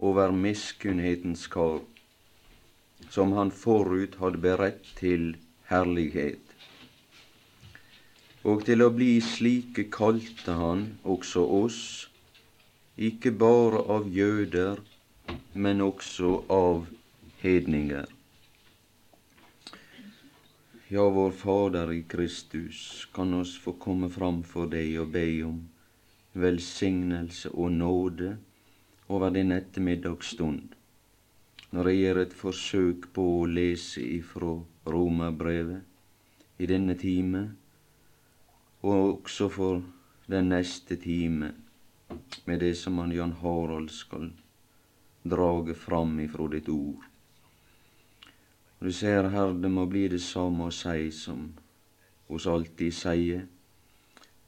over 0.00 0.32
miskunnhetens 0.32 1.46
kar, 1.52 1.80
som 3.10 3.32
han 3.36 3.50
forut 3.52 4.16
hadde 4.20 4.40
beredt 4.40 4.86
til 5.00 5.34
herlighet. 5.68 6.54
Og 8.48 8.64
til 8.64 8.80
å 8.80 8.88
bli 8.94 9.18
slike 9.20 9.90
kalte 9.92 10.56
han 10.56 10.86
også 11.04 11.44
oss, 11.60 11.82
ikke 12.96 13.32
bare 13.36 13.82
av 13.92 14.08
jøder, 14.08 14.80
men 15.52 15.84
også 15.84 16.38
av 16.52 16.86
hedninger. 17.42 18.08
Ja, 20.90 21.04
vår 21.12 21.30
Fader 21.30 21.92
i 21.94 22.00
Kristus, 22.02 23.06
kan 23.14 23.34
oss 23.36 23.52
få 23.60 23.76
komme 23.78 24.08
fram 24.10 24.40
for 24.42 24.66
deg 24.72 24.96
og 25.04 25.12
be 25.14 25.26
om 25.46 25.60
velsignelse 26.40 27.52
og 27.52 27.76
nåde 27.76 28.32
over 29.10 29.30
din 29.34 29.50
ettermiddagsstund, 29.52 30.74
når 31.74 31.88
jeg 31.88 31.98
gjør 31.98 32.20
et 32.22 32.34
forsøk 32.38 33.08
på 33.14 33.24
å 33.40 33.48
lese 33.50 34.02
ifra 34.06 34.52
Romerbrevet 34.86 36.62
i 36.62 36.68
denne 36.70 36.94
time, 36.94 37.42
og 38.86 38.94
også 39.08 39.48
for 39.50 39.82
den 40.30 40.52
neste 40.54 40.96
time 41.02 41.50
med 42.46 42.62
det 42.62 42.76
som 42.78 43.02
han 43.02 43.12
Jan 43.12 43.34
Harald 43.42 43.90
skal 43.90 44.30
drage 45.26 45.74
fram 45.74 46.14
ifra 46.22 46.46
ditt 46.54 46.70
ord. 46.70 47.02
Du 48.80 48.92
ser, 48.92 49.26
her, 49.34 49.52
det 49.52 49.68
må 49.74 49.84
bli 49.90 50.06
det 50.08 50.22
samme 50.24 50.70
å 50.70 50.74
si 50.74 51.10
som. 51.12 51.50
Oss 52.30 52.46
alltid 52.46 52.94
sier, 52.94 53.42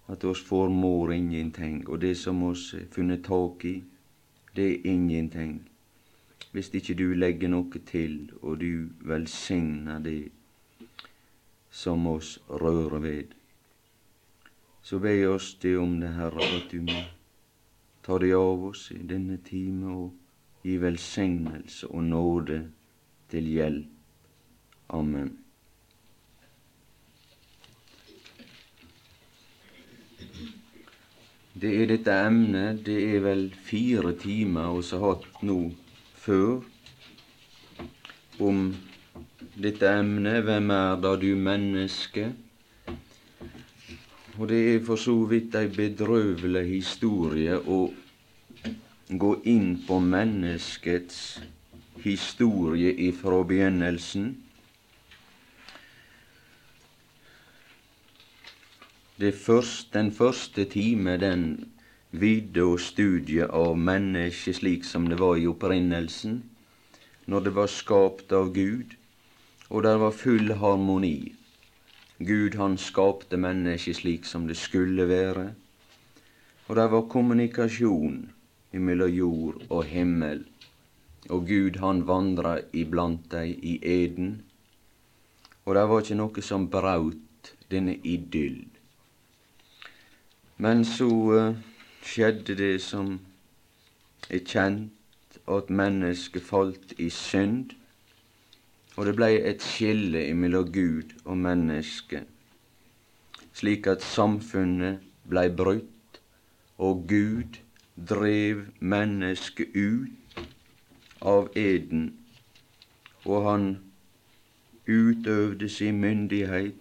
at 0.06 0.24
oss 0.24 0.40
formår 0.46 1.12
ingenting, 1.18 1.82
og 1.88 2.00
det 2.00 2.14
som 2.16 2.40
oss 2.46 2.70
har 2.76 2.86
funnet 2.94 3.26
tak 3.26 3.66
i, 3.68 3.80
det 4.56 4.70
er 4.70 4.90
ingenting. 4.90 5.68
Hvis 6.52 6.68
ikke 6.74 6.94
du 6.94 7.12
legger 7.14 7.48
noe 7.48 7.80
til, 7.86 8.30
og 8.42 8.60
du 8.60 8.88
velsigner 9.00 9.98
det 9.98 10.28
som 11.70 12.06
oss 12.06 12.38
rører 12.48 12.98
ved. 13.00 13.34
Så 14.82 14.98
be 14.98 15.14
oss 15.28 15.54
det 15.62 15.78
om 15.78 16.00
det, 16.00 16.12
Herre, 16.12 16.44
at 16.44 16.68
du 16.72 16.82
må 16.84 16.98
ta 18.04 18.18
det 18.18 18.34
av 18.36 18.64
oss 18.72 18.90
i 18.92 19.00
denne 19.08 19.38
time 19.46 19.94
og 19.94 20.66
gi 20.66 20.76
velsignelse 20.76 21.88
og 21.88 22.04
nåde 22.04 22.58
til 23.30 23.48
hjelp. 23.48 23.88
Amen. 24.92 25.41
Det 31.52 31.68
er 31.82 31.88
dette 31.90 32.12
emnet 32.16 32.78
det 32.86 32.94
er 33.12 33.18
vel 33.20 33.42
fire 33.52 34.14
timer 34.16 34.70
vi 34.72 34.84
har 34.88 35.02
hatt 35.02 35.42
nå 35.44 35.56
før 36.16 36.62
om 38.40 38.62
dette 39.66 39.90
emnet 39.98 40.46
'Hvem 40.46 40.70
er 40.72 40.96
da 41.02 41.12
du 41.20 41.36
menneske?' 41.36 42.32
Og 44.38 44.48
det 44.48 44.60
er 44.74 44.80
for 44.86 44.96
så 44.96 45.12
vidt 45.28 45.54
ei 45.60 45.68
bedrøvelig 45.68 46.64
historie 46.70 47.58
å 47.60 47.92
gå 49.12 49.32
inn 49.44 49.74
på 49.86 49.98
menneskets 50.00 51.18
historie 52.00 52.94
ifra 53.10 53.42
begynnelsen 53.44 54.32
Første, 59.30 59.98
den 59.98 60.12
første 60.12 60.64
time 60.64 61.16
den 61.16 61.72
vidde 62.10 62.64
og 62.66 62.80
studiet 62.80 63.52
av 63.54 63.76
mennesket 63.78 64.56
slik 64.58 64.84
som 64.84 65.06
det 65.06 65.20
var 65.20 65.36
i 65.38 65.46
opprinnelsen, 65.46 66.40
når 67.30 67.44
det 67.46 67.52
var 67.54 67.70
skapt 67.70 68.34
av 68.34 68.50
Gud, 68.56 68.96
og 69.70 69.86
der 69.86 70.00
var 70.02 70.10
full 70.10 70.50
harmoni. 70.58 71.36
Gud 72.18 72.58
han 72.58 72.74
skapte 72.74 73.38
mennesket 73.38 74.00
slik 74.00 74.26
som 74.26 74.48
det 74.50 74.58
skulle 74.58 75.06
være, 75.06 75.46
og 76.66 76.76
der 76.76 76.90
var 76.90 77.06
kommunikasjon 77.06 78.18
mellom 78.72 79.14
jord 79.14 79.62
og 79.70 79.84
himmel. 79.84 80.44
Og 81.30 81.46
Gud 81.46 81.78
han 81.78 82.02
vandra 82.10 82.58
iblant 82.74 83.30
dei 83.30 83.54
i 83.54 83.78
eden, 83.86 84.40
og 85.64 85.78
det 85.78 85.88
var 85.88 86.02
ikke 86.02 86.18
noe 86.18 86.42
som 86.42 86.66
braut 86.66 87.54
denne 87.70 88.00
idyll. 88.02 88.71
Men 90.62 90.84
så 90.84 91.06
uh, 91.10 91.54
skjedde 92.06 92.54
det 92.54 92.74
som 92.82 93.16
er 94.30 94.44
kjent, 94.46 94.92
at 95.50 95.70
mennesket 95.74 96.44
falt 96.46 96.92
i 97.02 97.08
synd, 97.10 97.72
og 98.94 99.08
det 99.08 99.16
blei 99.18 99.32
et 99.40 99.64
skille 99.64 100.22
mellom 100.38 100.70
Gud 100.70 101.16
og 101.24 101.40
mennesket, 101.42 102.30
slik 103.58 103.90
at 103.90 104.06
samfunnet 104.06 105.02
blei 105.26 105.48
brutt, 105.50 106.22
og 106.78 107.08
Gud 107.10 107.58
drev 107.96 108.62
mennesket 108.78 109.74
ut 109.74 110.42
av 111.26 111.50
eden, 111.58 112.12
og 113.26 113.48
han 113.50 113.70
utøvde 114.86 115.68
sin 115.68 115.98
myndighet, 116.06 116.78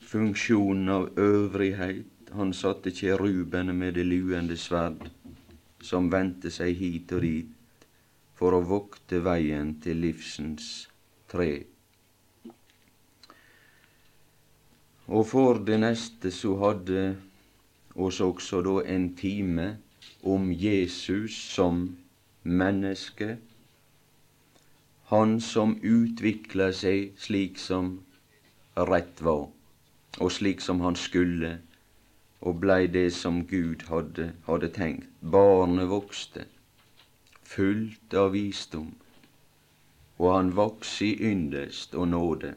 funksjonen 0.00 0.88
av 0.88 1.10
øvrighet, 1.20 2.06
han 2.34 2.52
satte 2.52 2.90
kjerubene 2.92 3.72
med 3.72 3.94
det 3.96 4.04
luende 4.04 4.56
sverd, 4.56 5.08
som 5.80 6.10
vendte 6.12 6.50
seg 6.52 6.76
hit 6.76 7.12
og 7.16 7.24
dit 7.24 7.86
for 8.38 8.54
å 8.54 8.62
vokte 8.62 9.20
veien 9.24 9.74
til 9.82 9.98
livsens 10.02 10.88
tre. 11.30 11.64
Og 15.08 15.24
for 15.26 15.60
det 15.64 15.78
neste 15.80 16.30
så 16.34 16.54
hadde 16.60 17.04
oss 17.98 18.20
også 18.20 18.60
da 18.66 18.76
en 18.94 19.08
time 19.16 19.68
om 20.22 20.50
Jesus 20.52 21.34
som 21.54 21.86
menneske, 22.42 23.38
han 25.08 25.38
som 25.40 25.78
utvikla 25.80 26.68
seg 26.76 27.14
slik 27.16 27.56
som 27.58 27.94
rett 28.76 29.22
var, 29.24 29.48
og 30.20 30.32
slik 30.32 30.60
som 30.60 30.84
han 30.84 30.98
skulle 31.00 31.56
og 32.40 32.60
blei 32.62 32.86
det 32.86 33.08
som 33.14 33.42
Gud 33.46 33.84
hadde, 33.88 34.32
hadde 34.46 34.70
tenkt. 34.74 35.08
Barnet 35.20 35.90
vokste, 35.90 36.46
fullt 37.42 38.14
av 38.14 38.32
visdom, 38.36 38.92
og 40.18 40.32
han 40.34 40.54
voks 40.56 40.98
i 41.06 41.12
yndest 41.30 41.94
og 41.94 42.08
nåde. 42.14 42.54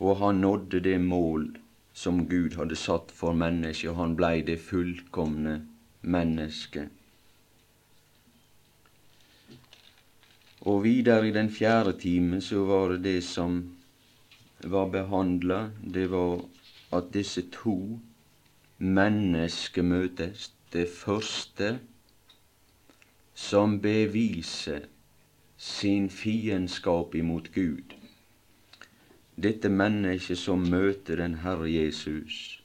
Og 0.00 0.16
han 0.22 0.40
nådde 0.40 0.80
det 0.80 0.98
mål 1.00 1.50
som 1.92 2.24
Gud 2.28 2.56
hadde 2.56 2.78
satt 2.78 3.10
for 3.12 3.36
mennesket, 3.36 3.90
og 3.92 4.00
han 4.00 4.16
blei 4.16 4.40
det 4.46 4.60
fullkomne 4.62 5.60
mennesket. 6.00 6.88
Og 10.60 10.82
videre 10.84 11.28
i 11.28 11.32
den 11.32 11.48
fjerde 11.52 11.94
time 12.00 12.40
så 12.44 12.64
var 12.68 12.94
det 12.94 13.02
det 13.04 13.20
som 13.24 13.60
var 14.60 14.90
behandla, 14.92 15.70
det 15.80 16.10
var 16.12 16.42
at 16.92 17.12
disse 17.14 17.42
to 17.50 18.00
mennesker 18.78 19.82
møtes. 19.82 20.52
Det 20.72 20.86
første 20.88 21.78
som 23.34 23.80
beviser 23.82 24.84
sin 25.58 26.10
fiendskap 26.10 27.14
imot 27.14 27.50
Gud. 27.54 27.96
Dette 29.34 29.68
mennesket 29.68 30.38
som 30.38 30.62
møter 30.70 31.18
den 31.18 31.34
Herre 31.42 31.66
Jesus. 31.72 32.62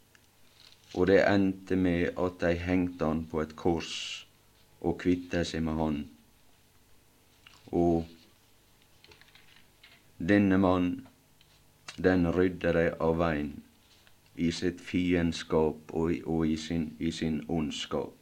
Og 0.94 1.08
det 1.08 1.24
endte 1.26 1.76
med 1.76 2.14
at 2.18 2.38
de 2.42 2.54
hengte 2.62 3.06
han 3.06 3.26
på 3.32 3.42
et 3.42 3.56
kors 3.56 3.96
og 4.82 5.00
kvitta 5.02 5.44
seg 5.44 5.66
med 5.66 5.82
han. 5.82 6.00
Og 7.74 8.06
denne 10.20 10.62
mann, 10.62 10.92
den 11.98 12.30
rydda 12.32 12.76
de 12.78 12.90
av 13.02 13.18
veien 13.20 13.65
i 14.36 14.52
sitt 14.52 14.82
fiendskap 14.84 15.92
og, 15.96 16.12
og 16.26 16.48
i, 16.48 16.56
sin, 16.60 16.90
i 17.00 17.12
sin 17.12 17.42
ondskap. 17.48 18.14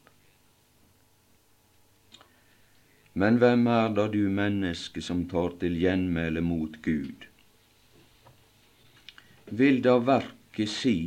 Men 3.14 3.38
hvem 3.42 3.68
er 3.70 3.94
da 3.94 4.08
du 4.10 4.24
menneske 4.34 5.02
som 5.06 5.28
tar 5.30 5.54
til 5.62 5.78
gjenmæle 5.78 6.42
mot 6.42 6.80
Gud? 6.86 7.28
Vil 9.54 9.82
da 9.86 10.00
verket 10.02 10.72
si 10.74 10.98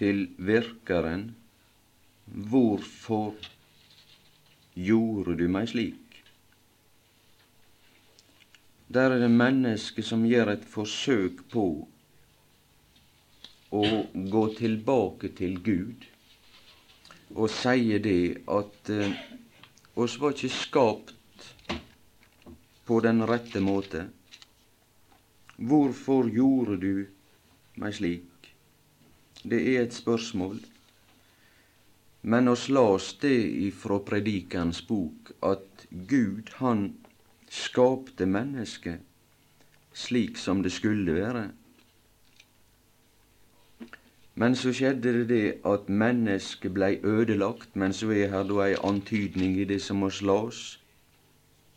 til 0.00 0.28
virkeren, 0.38 1.34
hvorfor 2.24 3.34
gjorde 4.72 5.36
du 5.36 5.48
meg 5.52 5.68
slik? 5.68 6.22
Der 8.88 9.12
er 9.12 9.20
det 9.22 9.30
mennesket 9.30 10.06
som 10.08 10.24
gjør 10.26 10.54
et 10.54 10.64
forsøk 10.66 11.44
på 11.52 11.66
å 13.70 13.84
gå 14.12 14.44
tilbake 14.58 15.30
til 15.38 15.60
Gud 15.62 16.06
og 17.30 17.50
sier 17.54 18.02
det 18.02 18.42
at 18.50 18.90
eh, 18.90 19.12
oss 19.94 20.16
var 20.18 20.34
ikke 20.34 20.50
skapt 20.50 21.44
på 22.86 22.98
den 23.04 23.22
rette 23.28 23.62
måte. 23.62 24.08
Hvorfor 25.60 26.26
gjorde 26.32 26.78
du 26.82 26.94
meg 27.78 27.94
slik? 27.94 28.50
Det 29.44 29.60
er 29.60 29.84
et 29.84 29.94
spørsmål. 29.94 30.58
Men 32.22 32.50
oss 32.50 32.66
las 32.68 33.12
det 33.22 33.38
ifra 33.68 34.00
Predikans 34.04 34.82
bok 34.88 35.30
at 35.46 35.86
Gud, 35.90 36.50
han 36.58 36.90
skapte 37.50 38.26
mennesket 38.26 39.06
slik 39.96 40.36
som 40.38 40.60
det 40.62 40.74
skulle 40.74 41.14
være. 41.16 41.46
Men 44.34 44.54
så 44.56 44.72
skjedde 44.72 45.12
det 45.12 45.28
det 45.28 45.46
at 45.66 45.88
mennesket 45.88 46.74
blei 46.74 46.98
ødelagt, 47.02 47.74
men 47.76 47.92
så 47.92 48.12
er 48.14 48.30
her 48.32 48.46
da 48.46 48.60
ei 48.66 48.76
antydning 48.84 49.58
i 49.58 49.66
det 49.66 49.80
som 49.82 50.02
oss 50.06 50.20
slås, 50.22 50.60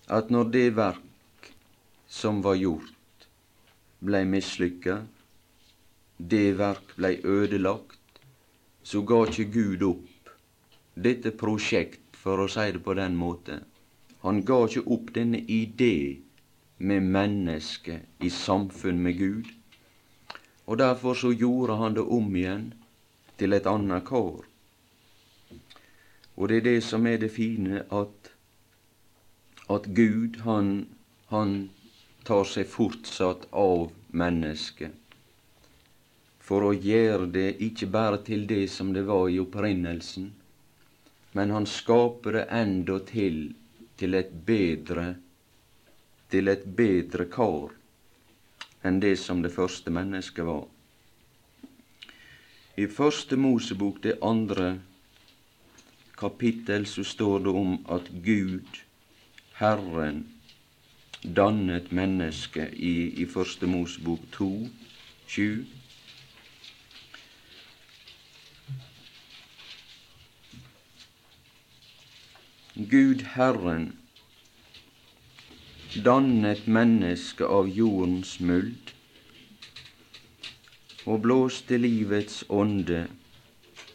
at 0.07 0.29
når 0.29 0.51
det 0.53 0.75
verk 0.77 1.49
som 2.07 2.43
var 2.43 2.55
gjort, 2.59 3.27
blei 3.99 4.23
mislykka, 4.29 5.01
det 6.17 6.57
verk 6.59 6.95
blei 6.95 7.17
ødelagt, 7.23 8.21
så 8.83 9.01
ga 9.01 9.23
ikke 9.27 9.49
Gud 9.51 9.83
opp 9.89 10.33
dette 10.95 11.31
prosjekt, 11.31 11.99
for 12.23 12.39
å 12.39 12.47
si 12.47 12.69
det 12.71 12.79
på 12.83 12.93
den 12.95 13.17
måten. 13.19 13.63
Han 14.23 14.43
ga 14.47 14.61
ikke 14.67 14.85
opp 14.95 15.09
denne 15.15 15.41
idé 15.51 16.21
med 16.79 17.03
mennesket 17.03 18.23
i 18.23 18.29
samfunn 18.31 19.01
med 19.03 19.17
Gud. 19.19 19.49
Og 20.65 20.77
derfor 20.77 21.13
så 21.13 21.33
gjorde 21.33 21.75
han 21.79 21.97
det 21.97 22.05
om 22.17 22.35
igjen 22.35 22.67
til 23.37 23.53
et 23.53 23.67
annet 23.67 24.05
kår. 24.07 24.43
Og 26.35 26.49
det 26.49 26.59
er 26.61 26.67
det 26.69 26.81
som 26.87 27.07
er 27.07 27.19
det 27.21 27.31
fine, 27.35 27.83
at, 27.91 28.29
at 29.69 29.89
Gud, 29.95 30.39
han, 30.47 30.87
han 31.29 31.55
tar 32.25 32.47
seg 32.49 32.69
fortsatt 32.69 33.45
av 33.51 33.91
mennesket. 34.09 34.95
For 36.43 36.65
å 36.67 36.73
gjøre 36.73 37.27
det 37.31 37.49
ikke 37.63 37.91
bare 37.91 38.23
til 38.25 38.47
det 38.47 38.65
som 38.71 38.95
det 38.95 39.05
var 39.07 39.29
i 39.29 39.39
opprinnelsen, 39.43 40.31
men 41.33 41.53
han 41.53 41.67
skaper 41.69 42.39
det 42.39 42.47
endå 42.51 42.99
til 43.09 43.43
til 44.03 44.17
et 44.17 44.31
bedre 44.45 45.13
til 46.33 46.49
et 46.51 46.63
bedre 46.77 47.27
kar 47.31 47.73
enn 48.83 48.99
det 48.99 49.15
som 49.19 49.41
det 49.43 49.53
første 49.53 49.91
mennesket 49.91 50.45
var. 50.45 50.65
I 52.77 52.87
Første 52.89 53.37
Mosebok, 53.37 54.01
det 54.03 54.17
andre 54.21 54.79
kapittel, 56.17 56.87
så 56.87 57.03
står 57.03 57.39
det 57.39 57.53
om 57.53 57.85
at 57.89 58.09
Gud, 58.25 58.81
Herren, 59.59 60.25
dannet 61.23 61.91
mennesket 61.91 62.73
i, 62.73 63.21
i 63.21 63.25
Første 63.25 63.67
Mosebok 63.67 64.19
2, 64.31 64.67
7. 65.27 65.65
Gud 72.89 73.21
Herren 73.35 73.91
dannet 76.01 76.67
mennesket 76.67 77.45
av 77.45 77.67
jordens 77.69 78.39
muld 78.39 78.93
og 81.05 81.19
blåste 81.21 81.77
livets 81.77 82.39
ånde 82.49 83.03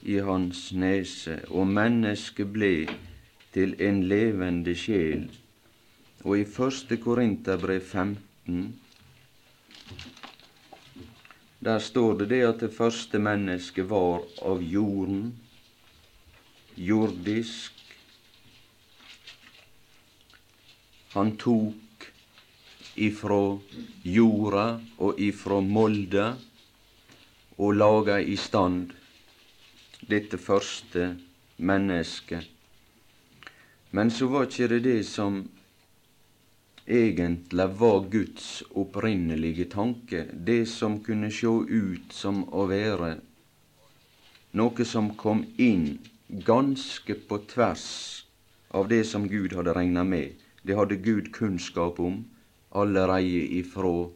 i 0.06 0.18
hans 0.22 0.68
nese, 0.78 1.40
og 1.50 1.66
mennesket 1.66 2.52
ble 2.54 2.72
til 3.54 3.74
en 3.82 4.04
levende 4.06 4.74
sjel. 4.78 5.24
Og 6.22 6.38
i 6.38 6.44
første 6.46 7.00
Korinterbrev 7.02 7.80
15 7.80 8.68
der 11.58 11.82
står 11.82 12.20
det 12.20 12.28
det 12.30 12.40
at 12.46 12.60
det 12.62 12.70
første 12.70 13.18
mennesket 13.18 13.88
var 13.90 14.22
av 14.46 14.62
jorden, 14.62 15.32
jordisk. 16.76 17.74
Han 21.16 21.34
tok 21.36 21.87
ifra 23.06 23.40
jorda 24.02 24.66
og 24.98 25.20
ifra 25.22 25.60
molda 25.64 26.28
og 27.58 27.74
laga 27.74 28.18
i 28.20 28.36
stand 28.38 28.92
dette 30.08 30.38
første 30.38 31.12
mennesket. 31.58 32.44
Men 33.90 34.10
så 34.10 34.28
var 34.30 34.46
ikke 34.46 34.68
det 34.74 34.82
det 34.84 35.00
som 35.08 35.40
egentlig 36.88 37.68
var 37.80 38.04
Guds 38.10 38.62
opprinnelige 38.70 39.68
tanke, 39.72 40.24
det 40.32 40.68
som 40.68 41.00
kunne 41.04 41.30
sjå 41.32 41.64
ut 41.68 42.12
som 42.12 42.44
å 42.52 42.66
være 42.68 43.16
noe 44.56 44.84
som 44.88 45.10
kom 45.16 45.42
inn 45.60 45.98
ganske 46.28 47.14
på 47.28 47.40
tvers 47.50 47.88
av 48.72 48.88
det 48.88 49.02
som 49.08 49.28
Gud 49.28 49.54
hadde 49.56 49.74
regna 49.76 50.04
med. 50.04 50.36
Det 50.62 50.76
hadde 50.76 51.00
Gud 51.04 51.32
kunnskap 51.32 52.00
om, 52.00 52.22
allereie 52.70 53.44
ifrå 53.58 54.10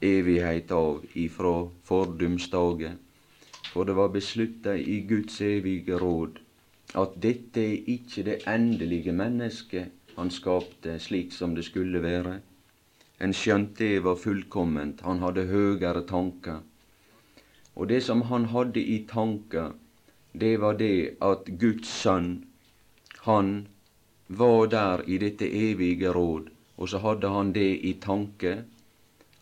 evigheit 0.00 0.70
av, 0.70 1.04
ifrå 1.14 1.70
fordumsdagen. 1.84 2.98
For 3.72 3.84
det 3.84 3.96
var 3.98 4.08
beslutta 4.08 4.76
i 4.76 5.00
Guds 5.08 5.40
evige 5.40 5.98
råd 6.00 6.38
at 6.96 7.16
dette 7.20 7.60
er 7.60 7.88
ikke 7.92 8.24
det 8.24 8.36
endelige 8.48 9.12
mennesket 9.12 10.14
han 10.16 10.30
skapte 10.32 10.96
slik 10.98 11.32
som 11.32 11.54
det 11.54 11.66
skulle 11.66 12.00
være. 12.02 12.38
En 13.20 13.34
skjønte 13.34 13.84
det 13.84 14.04
var 14.04 14.16
fullkomment, 14.16 15.02
han 15.02 15.20
hadde 15.22 15.48
høgere 15.50 16.04
tanker. 16.06 16.62
Og 17.76 17.88
det 17.88 18.02
som 18.06 18.22
han 18.30 18.48
hadde 18.54 18.80
i 18.80 19.04
tanker, 19.10 19.74
det 20.32 20.60
var 20.60 20.78
det 20.78 21.18
at 21.22 21.50
Guds 21.60 21.88
sønn, 21.88 22.44
han 23.26 23.66
var 24.28 24.66
der 24.70 25.02
i 25.06 25.18
dette 25.18 25.46
evige 25.46 26.12
råd 26.14 26.50
og 26.78 26.88
så 26.88 27.00
hadde 27.02 27.30
han 27.34 27.52
det 27.52 27.70
i 27.84 27.92
tanke 28.00 28.62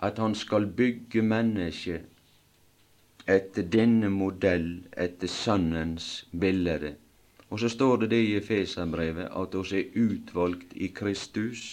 at 0.06 0.18
han 0.18 0.34
skal 0.34 0.66
bygge 0.76 1.22
mennesket 1.22 2.12
etter 3.26 3.66
denne 3.72 4.08
modell, 4.12 4.86
etter 4.96 5.28
Sønnens 5.28 6.26
bilde. 6.30 6.94
Og 7.50 7.60
så 7.60 7.68
står 7.68 8.04
det 8.04 8.10
det 8.10 8.22
i 8.22 8.36
Efeserbrevet 8.38 9.30
at 9.30 9.54
oss 9.58 9.72
er 9.74 9.94
utvalgt 9.98 10.74
i 10.74 10.88
Kristus 10.94 11.64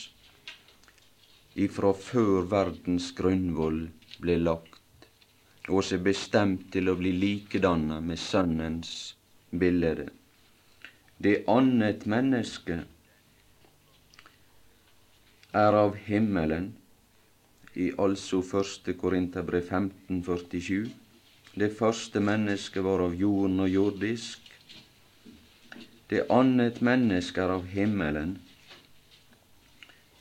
ifra 1.56 1.94
før 1.94 2.48
verdens 2.50 3.12
grunnvoll 3.18 3.86
ble 4.22 4.38
lagt. 4.42 4.80
Oss 5.70 5.94
er 5.96 6.02
bestemt 6.04 6.72
til 6.74 6.90
å 6.90 6.98
bli 7.00 7.14
likedanna 7.16 8.02
med 8.04 8.20
Sønnens 8.20 9.14
bilde. 9.50 10.10
Det 11.24 11.44
annet 11.48 12.08
menneske 12.10 12.82
er 15.54 15.76
av 15.78 15.96
himmelen, 16.08 16.72
i 17.76 17.92
altså 17.98 18.42
første 18.46 18.94
Korinterbrev 18.98 19.66
1547. 19.66 20.90
Det 21.54 21.70
første 21.78 22.22
mennesket 22.22 22.84
var 22.86 23.02
av 23.06 23.14
jorden 23.18 23.60
og 23.62 23.70
jordisk. 23.70 24.40
Det 26.10 26.26
annet 26.34 26.82
menneske 26.82 27.42
er 27.42 27.54
av 27.54 27.68
himmelen. 27.70 28.36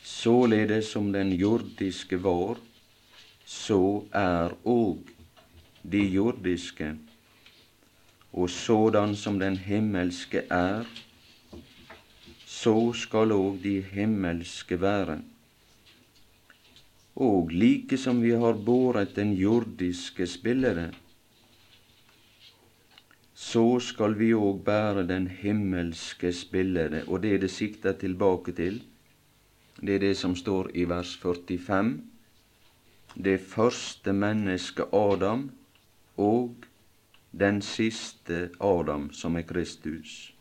Således 0.03 0.93
som 0.93 1.13
den 1.13 1.33
jordiske 1.37 2.21
var, 2.25 2.61
så 3.45 4.05
er 4.13 4.53
òg 4.65 5.09
de 5.83 6.03
jordiske. 6.13 6.93
Og 8.33 8.51
sådan 8.51 9.17
som 9.17 9.39
den 9.41 9.57
himmelske 9.57 10.45
er, 10.49 10.85
så 12.63 12.93
skal 12.95 13.33
òg 13.35 13.63
de 13.63 13.81
himmelske 13.83 14.77
være. 14.79 15.19
Og 17.23 17.51
like 17.51 17.99
som 17.99 18.21
vi 18.23 18.31
har 18.39 18.61
båret 18.67 19.17
den 19.17 19.33
jordiske 19.35 20.27
spillere, 20.31 20.93
så 23.35 23.65
skal 23.83 24.15
vi 24.19 24.31
òg 24.35 24.63
bære 24.65 25.03
den 25.09 25.27
himmelske 25.27 26.31
spillere, 26.33 27.03
og 27.09 27.23
det 27.23 27.35
er 27.35 27.43
det 27.43 27.51
sikta 27.51 27.93
tilbake 27.99 28.55
til. 28.55 28.79
Det 29.81 29.97
er 29.97 30.05
det 30.05 30.17
som 30.17 30.37
står 30.39 30.71
i 30.75 30.85
vers 30.89 31.17
45. 31.17 31.99
Det 33.25 33.41
første 33.41 34.13
mennesket 34.13 34.95
Adam 34.95 35.51
og 36.17 36.69
den 37.33 37.63
siste 37.63 38.51
Adam, 38.61 39.11
som 39.13 39.37
er 39.37 39.43
Kristus. 39.43 40.32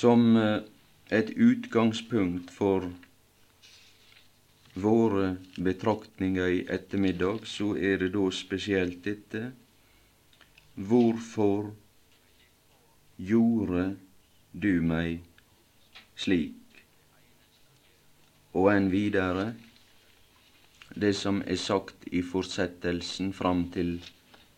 Som 0.00 0.36
eh, 0.36 0.60
et 1.10 1.30
utgangspunkt 1.36 2.52
for 2.54 2.86
våre 4.74 5.36
betraktninger 5.58 6.46
i 6.46 6.60
ettermiddag, 6.70 7.44
så 7.44 7.74
er 7.76 7.98
det 8.04 8.12
da 8.14 8.28
spesielt 8.32 9.02
dette 9.04 9.50
Hvorfor 10.80 11.72
gjorde 13.20 13.82
du 14.52 14.80
meg 14.80 15.20
slik? 16.16 16.56
Og 18.56 18.70
enn 18.72 18.88
videre 18.94 19.50
det 20.94 21.12
som 21.18 21.42
er 21.46 21.58
sagt 21.60 22.08
i 22.10 22.22
fortsettelsen 22.22 23.34
fram 23.36 23.66
til 23.74 23.98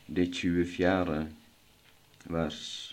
det 0.07 0.31
24. 0.37 1.27
vers. 2.31 2.92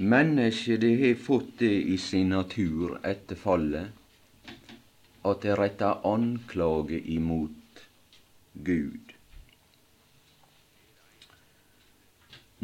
Mennesket 0.00 0.80
det 0.80 0.94
har 0.96 1.14
fått 1.14 1.58
det 1.58 1.74
i 1.92 1.96
sin 2.00 2.30
natur 2.32 2.94
etter 3.04 3.36
fallet 3.36 3.90
at 5.28 5.42
det 5.42 5.56
retter 5.60 6.06
anklage 6.08 7.02
imot 7.16 7.82
Gud. 8.64 9.12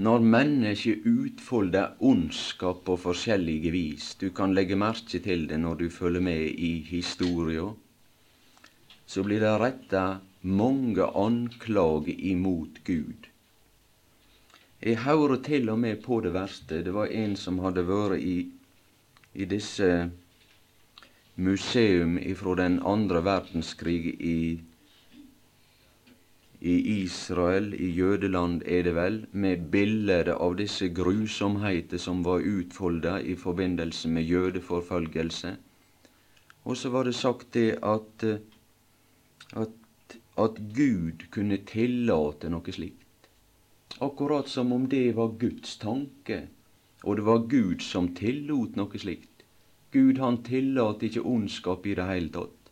Når 0.01 0.25
mennesket 0.25 1.05
utfolder 1.05 2.01
ondskap 2.01 2.81
på 2.89 2.97
forskjellige 3.05 3.75
vis, 3.75 4.15
du 4.17 4.31
kan 4.33 4.57
legge 4.57 4.81
merke 4.81 5.21
til 5.21 5.45
det 5.53 5.61
når 5.61 5.83
du 5.85 5.87
følger 5.93 6.25
med 6.25 6.57
i 6.57 6.73
historia, 6.89 7.69
så 9.05 9.29
blir 9.29 9.45
det 9.45 9.55
retta 9.61 10.09
mange 10.41 11.05
anklager 11.13 12.17
imot 12.33 12.81
Gud. 12.89 13.29
Jeg 14.83 14.99
hører 15.07 15.41
til 15.43 15.71
og 15.73 15.79
med 15.81 16.03
på 16.05 16.21
det 16.21 16.35
verste. 16.35 16.83
Det 16.85 16.93
var 16.95 17.09
en 17.09 17.37
som 17.41 17.59
hadde 17.65 17.87
vært 17.89 18.21
i, 18.21 18.37
i 19.35 19.45
disse 19.49 20.11
museum 21.37 22.19
ifra 22.19 22.55
den 22.61 22.77
andre 22.85 23.23
verdenskrig 23.25 24.13
i, 24.21 24.61
i 26.61 26.75
Israel, 27.03 27.73
i 27.75 27.89
jødeland 27.97 28.63
er 28.67 28.83
det 28.83 28.95
vel, 28.97 29.17
med 29.33 29.65
bilder 29.73 30.35
av 30.35 30.59
disse 30.61 30.89
grusomheter 30.89 32.01
som 32.01 32.21
var 32.25 32.45
utfolda 32.45 33.19
i 33.21 33.37
forbindelse 33.37 34.09
med 34.13 34.29
jødeforfølgelse. 34.29 35.57
Og 36.65 36.77
så 36.77 36.93
var 36.93 37.09
det 37.09 37.15
sagt 37.15 37.53
det 37.55 37.79
at, 37.83 38.29
at, 39.57 40.17
at 40.37 40.63
Gud 40.77 41.29
kunne 41.31 41.61
tillate 41.65 42.53
noe 42.53 42.77
slikt. 42.77 43.06
Akkurat 43.99 44.49
som 44.49 44.73
om 44.73 44.89
det 44.89 45.13
var 45.13 45.29
Guds 45.29 45.77
tanke, 45.77 46.49
og 47.03 47.17
det 47.17 47.23
var 47.23 47.47
Gud 47.49 47.83
som 47.83 48.11
tillot 48.15 48.77
noe 48.77 48.99
slikt. 49.01 49.45
Gud 49.93 50.19
han 50.21 50.43
tillater 50.45 51.09
ikke 51.09 51.23
ondskap 51.25 51.87
i 51.87 51.95
det 51.97 52.05
hele 52.05 52.29
tatt. 52.35 52.71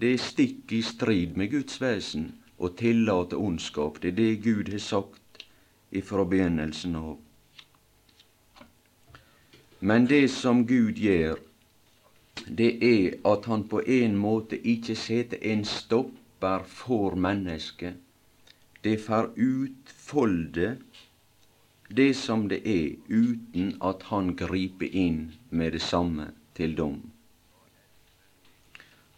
Det 0.00 0.12
er 0.14 0.22
stikk 0.22 0.72
i 0.72 0.80
strid 0.82 1.36
med 1.36 1.50
Guds 1.52 1.76
vesen 1.82 2.30
å 2.56 2.70
tillate 2.72 3.36
ondskap. 3.36 4.00
Det 4.00 4.14
er 4.14 4.16
det 4.16 4.44
Gud 4.46 4.72
har 4.72 4.80
sagt 4.80 5.44
ifra 5.90 6.24
begynnelsen 6.24 6.96
av. 6.96 7.18
Men 9.80 10.08
det 10.08 10.30
som 10.32 10.64
Gud 10.64 10.96
gjør, 10.96 11.36
det 12.48 12.72
er 12.80 13.20
at 13.28 13.44
han 13.52 13.68
på 13.68 13.84
en 13.84 14.16
måte 14.16 14.56
ikke 14.56 14.96
setter 14.96 15.44
en 15.52 15.64
stopper 15.68 16.64
for 16.64 17.20
mennesket 17.20 18.00
det 18.86 18.98
får 19.02 19.32
utfolde 20.06 20.76
det 21.88 22.14
som 22.14 22.48
det 22.48 22.62
er, 22.66 22.96
uten 23.08 23.76
at 23.82 24.02
han 24.10 24.36
griper 24.36 24.86
inn 24.86 25.32
med 25.50 25.72
det 25.72 25.82
samme 25.82 26.32
til 26.54 26.76
dom. 26.76 27.00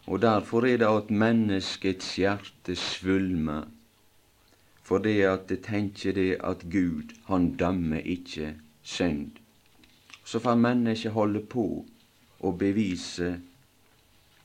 Og 0.07 0.21
derfor 0.21 0.65
er 0.65 0.77
det 0.77 0.87
at 0.87 1.09
menneskets 1.09 2.15
hjerte 2.17 2.75
svulmer, 2.75 3.67
for 4.83 4.97
det 4.97 5.21
at 5.25 5.49
det 5.49 5.63
tenker 5.63 6.13
det 6.13 6.37
at 6.41 6.65
Gud, 6.71 7.13
han 7.25 7.55
dømmer 7.57 8.01
ikke 8.01 8.55
synd. 8.81 9.31
Så 10.25 10.39
får 10.39 10.55
mennesket 10.55 11.11
holde 11.11 11.41
på 11.41 11.85
å 12.39 12.51
bevise 12.51 13.39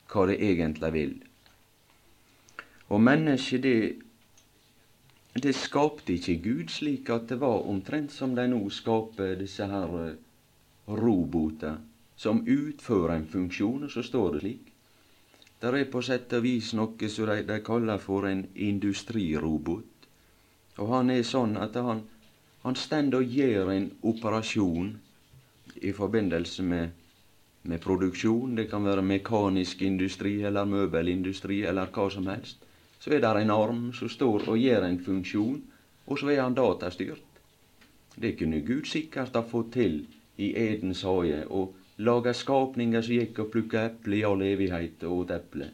hva 0.09 0.25
det 0.29 0.37
egentlig 0.41 0.93
vil. 0.93 1.15
Og 2.89 3.01
mennesket, 3.01 3.63
det 3.63 4.04
det 5.43 5.51
skapte 5.53 6.13
ikke 6.15 6.37
Gud 6.43 6.69
slik 6.71 7.09
at 7.11 7.27
det 7.27 7.41
var 7.41 7.65
omtrent 7.67 8.13
som 8.15 8.35
de 8.37 8.45
nå 8.47 8.61
skaper 8.71 9.35
disse 9.35 9.65
her 9.67 9.91
eh, 9.99 10.13
roboter 10.87 11.81
som 12.15 12.39
utfører 12.47 13.17
en 13.17 13.27
funksjon, 13.27 13.83
og 13.83 13.91
så 13.91 14.03
står 14.03 14.29
det 14.33 14.41
slik. 14.45 14.71
Det 15.59 15.73
er 15.73 15.89
på 15.91 16.01
sett 16.05 16.31
og 16.37 16.43
vis 16.45 16.71
noe 16.77 17.09
som 17.11 17.27
de, 17.27 17.41
de 17.49 17.57
kaller 17.67 17.99
for 17.99 18.27
en 18.29 18.45
industrirobot. 18.55 20.07
Og 20.79 20.93
han 20.93 21.11
er 21.11 21.27
sånn 21.27 21.57
at 21.59 21.75
han, 21.83 22.05
han 22.63 22.79
stender 22.79 23.19
og 23.19 23.35
gjør 23.39 23.73
en 23.73 23.89
operasjon 24.07 24.93
i 25.83 25.91
forbindelse 25.91 26.63
med, 26.63 26.95
med 27.63 27.83
produksjon. 27.83 28.55
Det 28.55 28.69
kan 28.71 28.87
være 28.87 29.03
mekanisk 29.03 29.83
industri 29.83 30.37
eller 30.47 30.63
møbelindustri 30.63 31.65
eller 31.67 31.91
hva 31.91 32.07
som 32.13 32.31
helst 32.31 32.63
så 33.05 33.11
er 33.13 33.19
det 33.21 33.43
en 33.43 33.51
arm 33.53 33.81
som 33.93 34.09
står 34.09 34.47
og 34.49 34.57
gjør 34.57 34.87
en 34.87 34.95
funksjon, 34.97 35.57
og 36.09 36.17
så 36.17 36.31
er 36.33 36.39
han 36.41 36.55
datastyrt. 36.57 37.35
Det 38.17 38.31
kunne 38.39 38.63
Gud 38.65 38.89
sikkert 38.89 39.37
ha 39.37 39.43
fått 39.45 39.75
til 39.75 39.99
i 40.41 40.47
Edens 40.57 41.03
hage, 41.05 41.43
og 41.53 41.75
laga 42.01 42.33
skapninger 42.33 43.05
som 43.05 43.13
gikk 43.13 43.43
og 43.43 43.51
plukka 43.53 43.83
eple 43.91 44.17
i 44.17 44.23
all 44.25 44.41
evighet 44.41 45.05
og 45.05 45.19
åt 45.19 45.35
eple. 45.37 45.69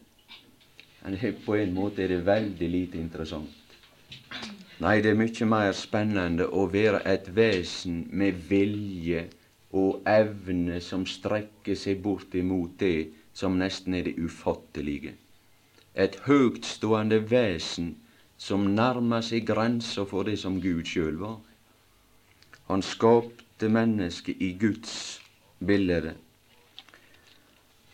Men 1.05 1.17
på 1.45 1.55
en 1.55 1.73
måte 1.73 2.03
er 2.03 2.17
det 2.17 2.19
veldig 2.27 2.71
lite 2.75 2.99
interessant. 2.99 3.79
Nei, 4.83 4.97
det 4.99 5.13
er 5.13 5.23
mye 5.23 5.47
mer 5.47 5.71
spennende 5.77 6.51
å 6.51 6.67
være 6.67 6.99
et 7.07 7.31
vesen 7.31 8.09
med 8.11 8.43
vilje 8.51 9.29
og 9.71 10.03
evne 10.03 10.83
som 10.83 11.07
strekker 11.07 11.79
seg 11.79 12.03
bort 12.03 12.35
imot 12.35 12.75
det 12.83 13.11
som 13.31 13.55
nesten 13.55 13.95
er 13.95 14.09
det 14.09 14.17
ufattelige 14.19 15.15
et 15.95 16.15
høgtstående 16.25 17.19
vesen 17.29 17.95
som 18.37 18.71
nærmer 18.75 19.21
seg 19.25 19.45
grensa 19.47 20.05
for 20.07 20.25
det 20.27 20.37
som 20.41 20.59
Gud 20.63 20.87
sjøl 20.87 21.19
var. 21.19 21.39
Han 22.71 22.81
skapte 22.81 23.69
mennesket 23.69 24.39
i 24.41 24.53
Guds 24.59 25.19
bilde. 25.59 26.15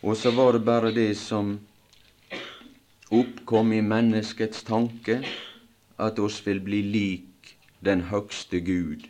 Og 0.02 0.16
så 0.16 0.30
var 0.30 0.54
det 0.54 0.64
bare 0.64 0.92
det 0.94 1.16
som 1.18 1.56
oppkom 3.10 3.72
i 3.74 3.82
menneskets 3.82 4.62
tanke, 4.62 5.22
at 5.98 6.18
oss 6.22 6.38
vil 6.46 6.60
bli 6.62 6.82
lik 6.86 7.56
den 7.84 8.06
høgste 8.12 8.60
Gud. 8.62 9.08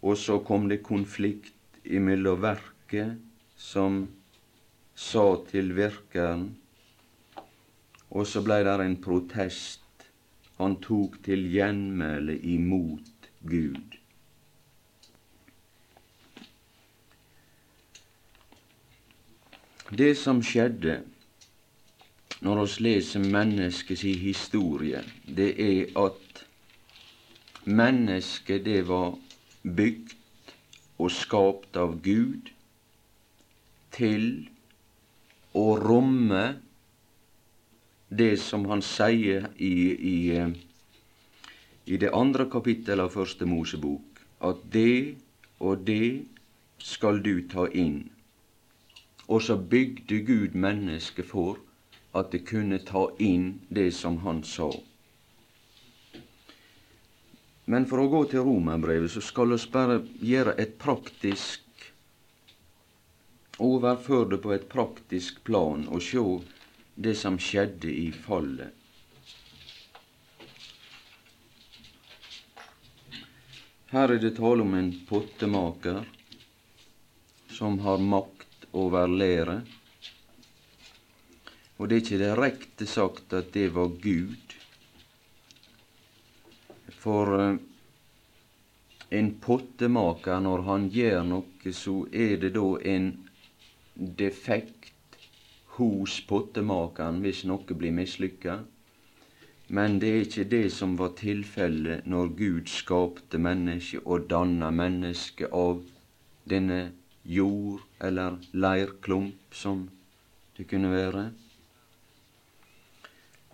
Og 0.00 0.16
så 0.16 0.38
kom 0.38 0.68
det 0.70 0.84
konflikt 0.86 1.82
imellom 1.84 2.40
verket 2.40 3.18
som 3.58 4.04
sa 4.94 5.26
til 5.50 5.74
virkeren 5.74 6.52
og 8.10 8.26
så 8.26 8.42
blei 8.42 8.62
det 8.66 8.76
en 8.82 8.98
protest. 9.02 9.86
Han 10.58 10.76
tok 10.82 11.20
til 11.24 11.46
gjenmæle 11.52 12.36
imot 12.52 13.30
Gud. 13.48 13.96
Det 19.90 20.12
som 20.18 20.42
skjedde 20.42 21.00
når 22.40 22.60
vi 22.60 22.84
leser 22.86 23.24
menneskets 23.24 24.02
historie, 24.02 25.02
det 25.26 25.50
er 25.60 25.98
at 25.98 26.44
mennesket 27.64 28.64
det 28.64 28.84
var 28.88 29.16
bygd 29.62 30.14
og 31.00 31.10
skapt 31.12 31.76
av 31.76 31.98
Gud 32.04 32.52
til 33.92 34.24
å 35.56 35.66
romme 35.80 36.44
det 38.10 38.36
som 38.42 38.66
han 38.66 38.82
sier 38.82 39.46
i, 39.56 39.74
i, 40.14 40.18
i 41.86 41.96
det 41.96 42.10
andre 42.14 42.48
kapittelet 42.50 43.06
av 43.06 43.14
Første 43.14 43.46
Mosebok, 43.46 44.22
at 44.42 44.62
det 44.74 45.16
og 45.60 45.84
det 45.86 46.26
skal 46.82 47.20
du 47.22 47.34
ta 47.48 47.68
inn. 47.70 48.08
Og 49.30 49.42
så 49.46 49.56
bygde 49.56 50.22
Gud 50.26 50.56
mennesket 50.58 51.28
for 51.30 51.60
at 52.16 52.32
det 52.34 52.42
kunne 52.48 52.80
ta 52.82 53.06
inn 53.22 53.60
det 53.68 53.92
som 53.94 54.18
han 54.24 54.42
sa. 54.42 54.72
Men 57.70 57.86
for 57.86 58.02
å 58.02 58.08
gå 58.10 58.24
til 58.32 58.42
romerbrevet, 58.48 59.12
så 59.12 59.22
skal 59.22 59.52
vi 59.52 59.60
bare 59.72 60.00
gjøre 60.18 60.56
et 60.58 60.78
praktisk 60.82 61.66
Overføre 63.60 64.30
det 64.30 64.38
på 64.40 64.54
et 64.54 64.62
praktisk 64.72 65.42
plan 65.44 65.82
og 65.92 66.00
sjå 66.00 66.22
det 67.00 67.14
som 67.16 67.38
skjedde 67.40 67.88
i 67.88 68.10
fallet. 68.12 68.76
Her 73.90 74.12
er 74.14 74.20
det 74.22 74.34
tale 74.36 74.62
om 74.62 74.74
en 74.78 74.90
pottemaker 75.08 76.02
som 77.56 77.78
har 77.86 77.98
makt 77.98 78.66
over 78.76 79.08
læret. 79.10 79.64
Og 81.80 81.88
det 81.88 81.96
er 81.96 82.04
ikke 82.04 82.20
direkte 82.20 82.86
sagt 82.86 83.32
at 83.34 83.48
det 83.56 83.70
var 83.74 83.88
Gud. 84.04 84.54
For 87.00 87.32
uh, 87.40 87.56
en 89.10 89.32
pottemaker, 89.42 90.38
når 90.44 90.66
han 90.68 90.86
gjør 90.92 91.24
noe, 91.32 91.72
så 91.74 91.96
er 92.12 92.36
det 92.44 92.52
da 92.60 92.66
en 92.94 93.08
defekt 94.20 94.92
hos 95.80 96.20
pottemakeren 96.28 97.20
hvis 97.24 97.42
noe 97.48 97.76
blir 97.76 97.94
mislykka. 97.96 98.60
Men 99.70 100.00
det 100.02 100.08
er 100.10 100.24
ikke 100.24 100.48
det 100.50 100.64
som 100.74 100.96
var 100.98 101.12
tilfellet 101.18 102.06
når 102.10 102.32
Gud 102.38 102.70
skapte 102.70 103.38
mennesket 103.38 104.02
og 104.04 104.26
danna 104.30 104.70
mennesket 104.74 105.52
av 105.54 105.84
denne 106.50 106.80
jord 107.22 107.84
eller 108.02 108.40
leirklump 108.52 109.54
som 109.54 109.84
det 110.56 110.66
kunne 110.70 110.90
være. 110.90 111.28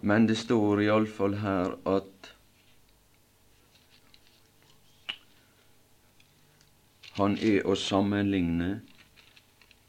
Men 0.00 0.26
det 0.28 0.38
står 0.40 0.87
iallfall 0.87 1.37
her 1.42 1.76
at 1.88 2.33
han 7.16 7.37
er 7.40 7.64
å 7.64 7.76
sammenligne 7.80 8.75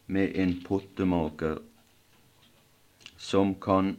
med 0.08 0.36
en 0.40 0.54
pottemaker 0.64 1.60
som 3.28 3.56
kan 3.56 3.98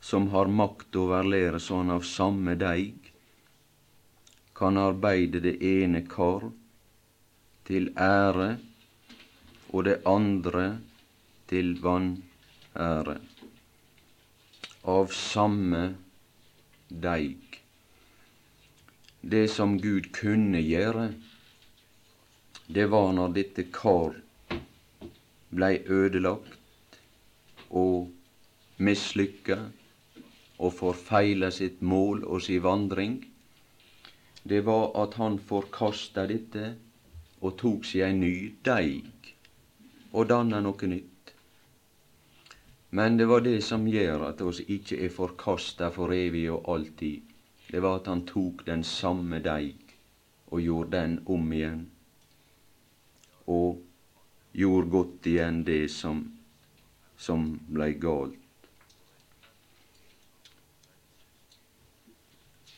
som 0.00 0.28
har 0.28 0.46
makt 0.46 0.96
over 0.96 1.26
lære 1.26 1.58
sånn 1.60 1.90
av 1.92 2.04
samme 2.08 2.54
deig, 2.56 3.10
kan 4.56 4.78
arbeide 4.80 5.42
det 5.44 5.52
ene 5.70 6.00
kar 6.08 6.46
til 7.68 7.90
ære 8.00 8.48
og 9.68 9.84
det 9.90 9.98
andre 10.08 10.64
til 11.52 11.74
vanære. 11.84 13.18
Av 14.96 15.12
samme 15.20 15.84
deig. 16.88 17.60
Det 19.20 19.46
som 19.58 19.76
Gud 19.82 20.12
kunne 20.16 20.62
gjøre, 20.64 21.10
det 22.66 22.86
var 22.96 23.12
når 23.18 23.40
dette 23.42 23.66
kar 23.74 24.14
blei 25.50 25.74
ødelagt 25.84 26.55
og 27.70 28.10
mislykka 28.78 29.58
og 30.58 30.72
forfeila 30.72 31.50
sitt 31.52 31.82
mål 31.82 32.24
og 32.24 32.42
si 32.44 32.58
vandring, 32.62 33.18
det 34.46 34.62
var 34.66 34.92
at 35.02 35.16
han 35.20 35.38
forkasta 35.42 36.26
dette 36.30 36.74
og 37.40 37.56
tok 37.60 37.84
seg 37.84 38.06
ei 38.06 38.16
ny 38.16 38.34
deig 38.64 39.32
og 40.12 40.28
danna 40.30 40.60
noe 40.64 40.90
nytt. 40.90 41.32
Men 42.96 43.18
det 43.18 43.26
var 43.28 43.42
det 43.44 43.58
som 43.66 43.88
gjør 43.90 44.28
at 44.30 44.40
oss 44.46 44.62
ikkje 44.62 45.02
er 45.04 45.12
forkasta 45.12 45.90
for 45.92 46.14
evig 46.14 46.46
og 46.52 46.70
alltid. 46.76 47.34
Det 47.66 47.82
var 47.82 47.98
at 48.00 48.06
han 48.12 48.22
tok 48.28 48.62
den 48.68 48.84
samme 48.86 49.42
deig 49.42 49.82
og 50.46 50.62
gjorde 50.62 50.94
den 50.94 51.18
om 51.26 51.52
igjen, 51.52 51.82
og 53.50 53.82
gjorde 54.54 54.90
godt 54.90 55.26
igjen 55.26 55.64
det 55.66 55.90
som, 55.90 56.22
som 57.16 57.54
blei 57.68 57.92
galt. 58.00 58.42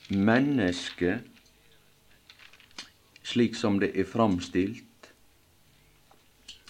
mennesket 0.08 1.20
slik 3.22 3.56
som 3.56 3.76
det 3.80 3.92
er 3.92 4.08
framstilt, 4.08 5.10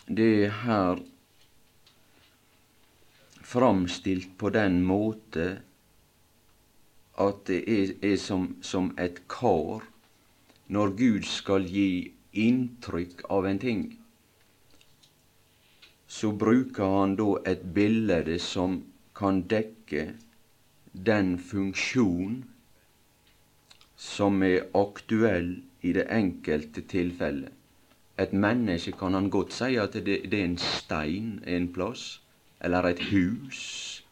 det 0.09 0.29
er 0.47 0.57
her 0.65 1.03
framstilt 3.47 4.35
på 4.39 4.51
den 4.51 4.83
måte 4.85 5.47
at 7.19 7.45
det 7.47 7.61
er, 7.63 7.95
er 8.03 8.17
som, 8.19 8.57
som, 8.63 8.91
et 8.99 9.23
kar 9.31 9.87
når 10.67 10.95
Gud 10.99 11.25
skal 11.27 11.67
gi 11.67 12.13
inntrykk 12.33 13.25
av 13.31 13.47
en 13.47 13.59
ting. 13.59 13.83
Så 16.09 16.33
bruker 16.33 16.95
han 16.99 17.17
da 17.21 17.35
et 17.47 17.67
bilde 17.75 18.39
som 18.41 18.81
kan 19.19 19.43
dekke 19.51 20.07
den 20.93 21.37
funksjon 21.39 22.43
som 23.99 24.43
er 24.43 24.69
aktuell 24.79 25.51
i 25.83 25.93
det 25.93 26.07
enkelte 26.11 26.85
tilfellet. 26.91 27.53
Et 28.19 28.33
menneske 28.33 28.93
kan 28.99 29.15
han 29.15 29.29
godt 29.31 29.53
si 29.55 29.77
at 29.79 29.95
det, 29.95 30.23
det 30.31 30.41
er 30.41 30.49
en 30.49 30.59
stein 30.59 31.39
en 31.47 31.69
plass, 31.75 32.21
eller 32.61 32.89
et 32.89 33.03
hus. 33.13 34.03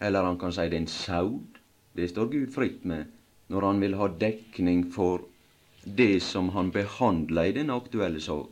Eller 0.00 0.26
han 0.26 0.38
kan 0.38 0.52
si 0.52 0.66
det 0.68 0.76
er 0.76 0.84
en 0.84 0.90
saud. 0.92 1.60
Det 1.96 2.10
står 2.10 2.32
Gud 2.32 2.52
fritt 2.52 2.84
med 2.84 3.12
når 3.48 3.66
han 3.68 3.80
vil 3.80 3.96
ha 4.00 4.08
dekning 4.08 4.84
for 4.92 5.24
det 5.84 6.22
som 6.24 6.48
han 6.56 6.72
behandler 6.72 7.50
i 7.50 7.56
den 7.56 7.70
aktuelle 7.70 8.20
sak. 8.20 8.48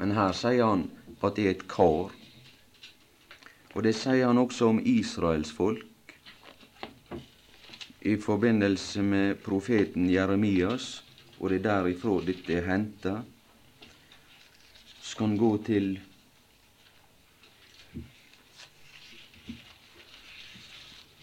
Men 0.00 0.16
her 0.16 0.32
sier 0.36 0.64
han 0.64 0.86
at 1.28 1.36
det 1.36 1.46
er 1.46 1.54
et 1.56 1.68
kar. 1.68 2.10
Og 3.74 3.84
det 3.86 3.94
sier 3.94 4.26
han 4.26 4.40
også 4.40 4.72
om 4.72 4.80
Israels 4.82 5.52
folk 5.54 5.86
i 8.00 8.16
forbindelse 8.16 9.02
med 9.04 9.34
profeten 9.44 10.08
Jeremias, 10.10 11.02
og 11.38 11.50
det 11.50 11.60
er 11.60 11.66
derifra 11.68 12.16
dette 12.24 12.54
er 12.56 12.64
henta. 12.64 13.18
Skal 15.00 15.26
han 15.26 15.36
gå 15.36 15.50
til 15.66 15.98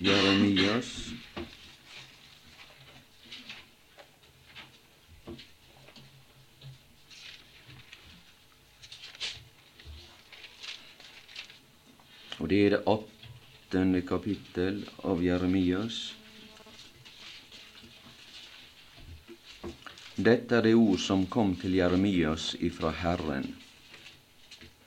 Jeremias. 0.01 0.93
Og 12.47 12.51
det 12.53 12.59
er 12.65 12.69
det 12.71 12.85
åttende 12.87 13.99
kapittel 14.07 14.77
av 15.03 15.19
Jeremias. 15.19 15.97
Dette 20.15 20.55
er 20.55 20.63
det 20.69 20.71
ord 20.79 21.03
som 21.03 21.25
kom 21.27 21.51
til 21.59 21.75
Jeremias 21.75 22.53
ifra 22.63 22.93
Herren. 23.01 23.49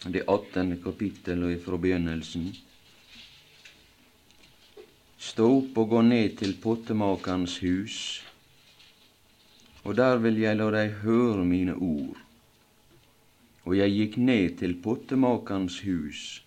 Det 0.09 0.25
åttende 0.25 0.81
kapittel 0.81 1.45
og 1.45 1.53
ifra 1.59 1.77
begynnelsen. 1.85 2.49
Stå 5.21 5.53
opp 5.61 5.85
og 5.85 5.93
gå 5.93 6.05
ned 6.09 6.41
til 6.41 6.57
pottemakerens 6.65 7.61
hus, 7.61 8.03
og 9.85 10.01
der 10.01 10.17
vil 10.25 10.41
jeg 10.49 10.57
la 10.65 10.73
deg 10.81 11.03
høre 11.05 11.45
mine 11.45 11.77
ord. 11.77 12.25
Og 13.69 13.83
jeg 13.85 13.99
gikk 14.01 14.23
ned 14.31 14.63
til 14.65 14.81
pottemakerens 14.81 15.83
hus, 15.85 16.41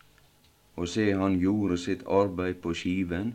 og 0.75 0.89
se, 0.89 1.11
han 1.13 1.37
gjorde 1.39 1.77
sitt 1.77 2.05
arbeid 2.09 2.61
på 2.61 2.73
skiven. 2.77 3.33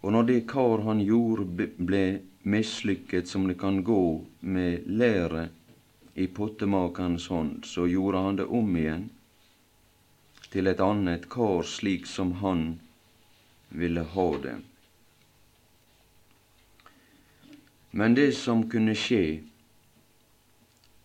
Og 0.00 0.12
når 0.14 0.28
det 0.28 0.40
kar 0.50 0.84
han 0.86 1.02
gjorde, 1.02 1.68
ble 1.78 2.02
mislykket 2.46 3.28
som 3.28 3.48
det 3.48 3.58
kan 3.58 3.82
gå 3.84 4.24
med 4.40 4.86
læret 4.86 5.50
i 6.14 6.26
pottemakerens 6.26 7.26
hånd, 7.30 7.64
så 7.66 7.86
gjorde 7.90 8.22
han 8.22 8.38
det 8.38 8.46
om 8.46 8.76
igjen 8.76 9.08
til 10.52 10.70
et 10.70 10.80
annet 10.80 11.26
kar 11.30 11.66
slik 11.66 12.06
som 12.06 12.32
han 12.42 12.64
ville 13.68 14.06
ha 14.14 14.28
det. 14.42 14.56
Men 17.90 18.14
det 18.14 18.30
som 18.38 18.64
kunne 18.70 18.94
skje 18.96 19.40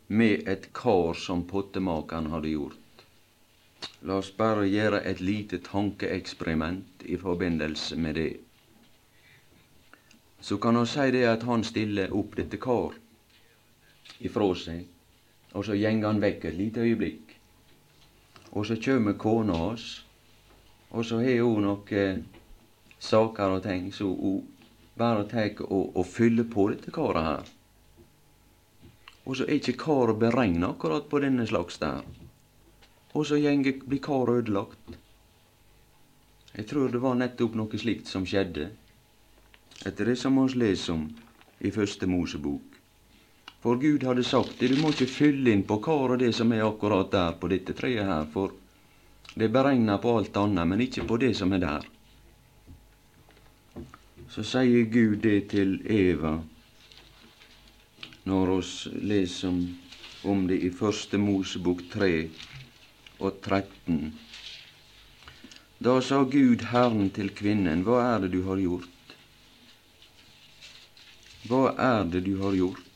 med 0.07 0.47
et 0.47 0.69
kar 0.75 1.17
som 1.17 1.43
pottemakeren 1.49 2.29
hadde 2.31 2.53
gjort 2.53 2.82
La 4.03 4.19
oss 4.19 4.31
bare 4.37 4.67
gjøre 4.67 5.03
et 5.09 5.21
lite 5.21 5.59
tankeeksperiment 5.63 7.05
i 7.05 7.17
forbindelse 7.17 7.99
med 7.99 8.19
det 8.19 8.31
så 10.43 10.57
kan 10.57 10.75
han 10.75 10.87
si 10.87 11.11
det 11.11 11.23
at 11.23 11.43
han 11.47 11.61
stiller 11.63 12.11
opp 12.11 12.33
dette 12.35 12.57
kar 12.59 12.97
ifra 14.27 14.49
seg, 14.59 14.81
og 15.55 15.63
så 15.63 15.77
gjenger 15.79 16.09
han 16.09 16.19
vekk 16.19 16.49
et 16.49 16.57
lite 16.57 16.83
øyeblikk. 16.83 17.29
Og 18.51 18.67
så 18.67 18.75
kjem 18.75 19.07
kona 19.17 19.55
hans, 19.55 19.85
og 20.91 21.07
så 21.07 21.21
har 21.23 21.39
hun 21.39 21.63
noen 21.63 22.25
saker 22.99 23.55
og 23.55 23.63
ting, 23.63 23.87
så 23.95 24.09
hun 24.11 24.43
bare 24.99 25.23
tar 25.31 25.63
og, 25.63 25.95
og 25.95 26.05
fyller 26.11 26.43
på 26.43 26.67
dette 26.73 26.91
karet 26.91 27.23
her. 27.23 27.47
Og 29.23 29.39
så 29.39 29.47
er 29.47 29.61
ikke 29.61 29.79
karet 29.79 30.19
beregna 30.19 30.73
akkurat 30.75 31.07
på 31.07 31.23
denne 31.23 31.47
slags 31.47 31.79
der. 31.79 32.03
Og 33.13 33.25
så 33.25 33.37
blir 33.37 34.01
karet 34.01 34.43
ødelagt. 34.43 34.97
Jeg 36.55 36.67
tror 36.69 36.89
det 36.89 37.01
var 37.01 37.15
nettopp 37.17 37.55
noe 37.57 37.77
slikt 37.81 38.07
som 38.09 38.25
skjedde 38.25 38.69
etter 39.85 40.05
det 40.05 40.15
som 40.15 40.37
vi 40.37 40.59
leser 40.59 40.93
om 40.93 41.07
i 41.59 41.71
Første 41.71 42.07
Mosebok. 42.07 42.61
For 43.63 43.79
Gud 43.79 44.03
hadde 44.03 44.23
sagt 44.23 44.59
det, 44.59 44.69
du 44.73 44.81
må 44.81 44.91
ikke 44.91 45.07
fylle 45.07 45.51
inn 45.53 45.63
på 45.67 45.79
karet 45.83 46.19
det 46.19 46.33
som 46.35 46.51
er 46.51 46.65
akkurat 46.65 47.11
der 47.11 47.35
på 47.39 47.49
dette 47.51 47.73
treet 47.73 48.05
her, 48.05 48.25
for 48.31 48.53
det 49.33 49.47
er 49.47 49.53
beregna 49.55 49.97
på 49.97 50.17
alt 50.17 50.37
annet, 50.37 50.67
men 50.67 50.81
ikke 50.83 51.07
på 51.07 51.17
det 51.17 51.31
som 51.37 51.53
er 51.55 51.63
der. 51.63 51.85
Så 54.29 54.43
sier 54.45 54.89
Gud 54.91 55.21
det 55.23 55.49
til 55.53 55.77
Eva 55.89 56.37
når 58.29 58.51
oss 58.57 58.73
leser 58.93 59.51
om, 60.23 60.45
det 60.47 60.59
i 60.63 60.69
Første 60.71 61.19
Mosebok 61.19 61.83
3 61.91 62.11
og 63.23 63.39
13. 63.41 64.13
Da 65.83 65.99
sa 66.01 66.23
Gud 66.23 66.63
Herren 66.71 67.09
til 67.15 67.31
kvinnen, 67.35 67.83
hva 67.87 67.99
er 68.13 68.23
det 68.23 68.33
du 68.35 68.41
har 68.47 68.59
gjort? 68.61 69.15
Hva 71.47 71.63
er 71.75 72.03
det 72.07 72.23
du 72.27 72.35
har 72.43 72.55
gjort? 72.55 72.89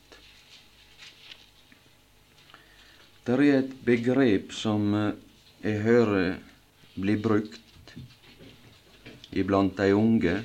Det 3.27 3.35
er 3.35 3.43
et 3.57 3.73
begrep 3.83 4.53
som 4.55 4.93
eh, 4.95 5.15
jeg 5.65 5.81
hører 5.83 6.37
blir 6.95 7.19
brukt 7.19 7.91
iblant 9.35 9.75
de 9.75 9.89
unge, 9.91 10.37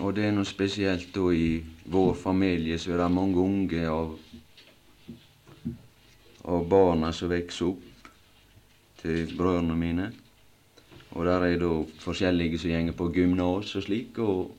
og 0.00 0.14
det 0.16 0.24
er 0.30 0.32
noe 0.32 0.48
spesielt 0.48 1.12
da 1.12 1.26
i 1.34 1.58
vår 1.92 2.16
familie, 2.16 2.78
så 2.80 2.94
er 2.94 3.02
det 3.02 3.10
mange 3.12 3.42
unge 3.42 3.84
av, 3.84 4.16
av 6.48 6.64
barna 6.72 7.12
som 7.12 7.28
vokser 7.36 7.68
opp 7.68 7.87
til 9.02 9.34
brødrene 9.36 9.76
mine. 9.76 10.08
Og 11.10 11.26
der 11.26 11.44
er 11.46 11.56
da 11.60 11.70
forskjellige 12.02 12.58
som 12.58 12.70
gjenger 12.70 12.96
på 12.98 13.08
gymnas 13.14 13.74
og 13.76 13.82
slik, 13.82 14.18
og, 14.18 14.52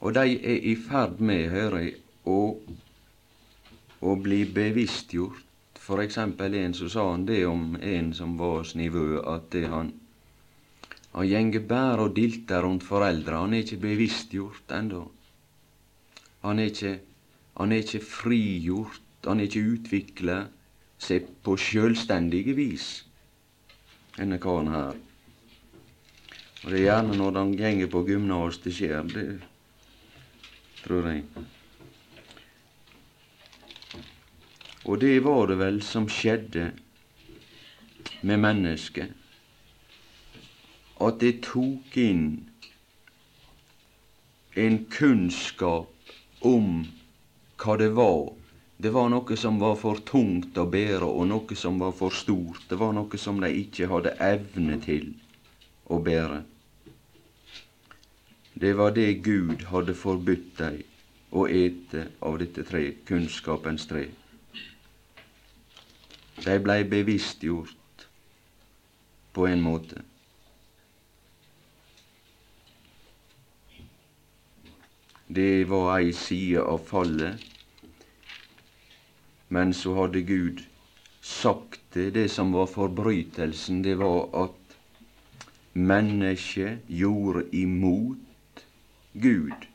og 0.00 0.14
de 0.14 0.36
er 0.36 0.68
i 0.72 0.76
ferd 0.76 1.20
med, 1.20 1.48
hører 1.50 1.78
jeg, 1.86 1.94
å, 2.26 2.40
å 4.02 4.16
bli 4.22 4.44
bevisstgjort. 4.44 5.42
Eksempel 6.02 6.56
en 6.58 6.72
som 6.74 6.90
sa 6.90 7.04
han 7.12 7.28
det 7.28 7.44
om 7.46 7.76
en 7.78 8.08
som 8.14 8.32
var 8.38 8.64
snivø, 8.66 9.20
at 9.22 9.44
det 9.52 9.68
han 9.70 9.92
han 11.16 11.24
gjenger 11.24 11.62
bare 11.64 12.04
og 12.04 12.16
dilter 12.16 12.60
rundt 12.60 12.84
foreldra. 12.84 13.38
Han 13.40 13.54
er 13.56 13.62
ikke 13.64 13.78
bevisstgjort 13.86 14.72
ennå. 14.76 15.06
Han 16.44 16.58
han 16.60 17.72
er 17.72 17.80
ikke 17.80 18.00
frigjort. 18.04 19.00
Han 19.24 19.40
er 19.40 19.48
ikke 19.48 19.70
utvikla 19.72 20.36
seg 20.98 21.26
på 21.44 21.56
sjølstendige 21.60 22.54
vis, 22.56 22.86
denne 24.16 24.38
karen 24.40 24.72
her. 24.72 24.96
Og 26.64 26.72
det 26.72 26.80
er 26.80 26.86
gjerne 26.86 27.18
når 27.18 27.36
han 27.38 27.52
går 27.58 27.90
på 27.92 28.02
gymnas 28.08 28.58
det 28.64 28.72
skjer, 28.74 29.04
det 29.12 29.26
tror 30.82 31.06
jeg. 31.10 31.22
Og 34.86 35.00
det 35.02 35.14
var 35.24 35.46
det 35.50 35.58
vel 35.58 35.78
som 35.82 36.08
skjedde 36.10 36.70
med 38.22 38.38
mennesket. 38.42 39.14
At 41.02 41.18
det 41.20 41.42
tok 41.44 41.96
inn 42.00 42.28
en 44.56 44.78
kunnskap 44.90 46.12
om 46.40 46.86
hva 47.60 47.76
det 47.80 47.90
var. 47.98 48.30
Det 48.76 48.90
var 48.92 49.08
noe 49.08 49.36
som 49.40 49.56
var 49.58 49.76
for 49.80 50.02
tungt 50.04 50.58
å 50.60 50.66
bære, 50.68 51.06
og 51.06 51.24
noe 51.30 51.56
som 51.56 51.78
var 51.80 51.94
for 51.96 52.12
stort. 52.12 52.66
Det 52.68 52.76
var 52.76 52.92
noe 52.92 53.18
som 53.20 53.40
de 53.40 53.48
ikke 53.62 53.88
hadde 53.88 54.12
evne 54.20 54.76
til 54.84 55.14
å 55.88 56.00
bære. 56.04 56.42
Det 58.56 58.74
var 58.76 58.92
det 58.96 59.08
Gud 59.24 59.64
hadde 59.70 59.94
forbudt 59.96 60.52
dem 60.60 60.82
å 61.36 61.46
ete 61.48 62.06
av 62.24 62.38
dette 62.40 62.64
tre, 62.68 62.84
kunnskapens 63.08 63.88
tre. 63.88 64.06
De 66.44 66.58
blei 66.60 66.82
bevisstgjort 66.84 68.06
på 69.36 69.48
en 69.48 69.64
måte. 69.64 70.04
Det 75.26 75.64
var 75.68 75.96
ei 75.98 76.12
side 76.14 76.62
av 76.62 76.84
fallet, 76.86 77.40
men 79.48 79.74
så 79.74 79.94
hadde 79.94 80.22
Gud 80.22 80.62
sagt 81.22 81.80
det. 81.94 82.10
Det 82.14 82.28
som 82.30 82.52
var 82.52 82.66
forbrytelsen, 82.66 83.82
det 83.82 83.94
var 83.98 84.28
at 84.44 84.76
mennesket 85.72 86.78
gjorde 86.88 87.44
imot 87.52 88.64
Gud. 89.12 89.66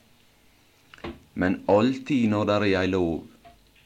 Men 1.34 1.62
alltid 1.68 2.30
når 2.30 2.46
det 2.46 2.56
er 2.56 2.82
ei 2.82 2.88
lov 2.92 3.28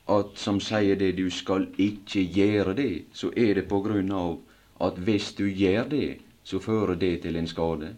at 0.09 0.37
som 0.37 0.59
sier 0.61 0.97
det 0.99 1.15
du 1.17 1.29
skal 1.33 1.67
ikke 1.81 2.21
gjøre 2.21 2.75
det, 2.77 3.05
så 3.13 3.31
er 3.35 3.55
det 3.57 3.67
på 3.69 3.81
grunn 3.81 4.11
av 4.11 4.37
at 4.85 4.97
hvis 5.01 5.31
du 5.37 5.45
gjør 5.47 5.89
det, 5.89 6.17
så 6.43 6.59
fører 6.59 6.95
det 6.95 7.21
til 7.23 7.35
en 7.39 7.47
skade. 7.47 7.95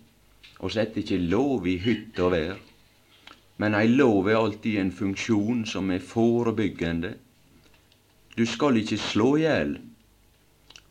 Og 0.59 0.71
setter 0.71 1.03
ikke 1.03 1.19
lov 1.19 1.67
i 1.67 1.77
hytt 1.77 2.19
og 2.23 2.31
vær. 2.31 2.57
Men 3.57 3.75
ei 3.75 3.87
lov 3.89 4.29
er 4.29 4.39
alltid 4.39 4.79
en 4.79 4.91
funksjon 4.91 5.65
som 5.65 5.91
er 5.91 6.03
forebyggende. 6.03 7.15
Du 8.37 8.45
skal 8.45 8.77
ikke 8.77 8.99
slå 9.01 9.31
i 9.37 9.47
hjel, 9.47 9.71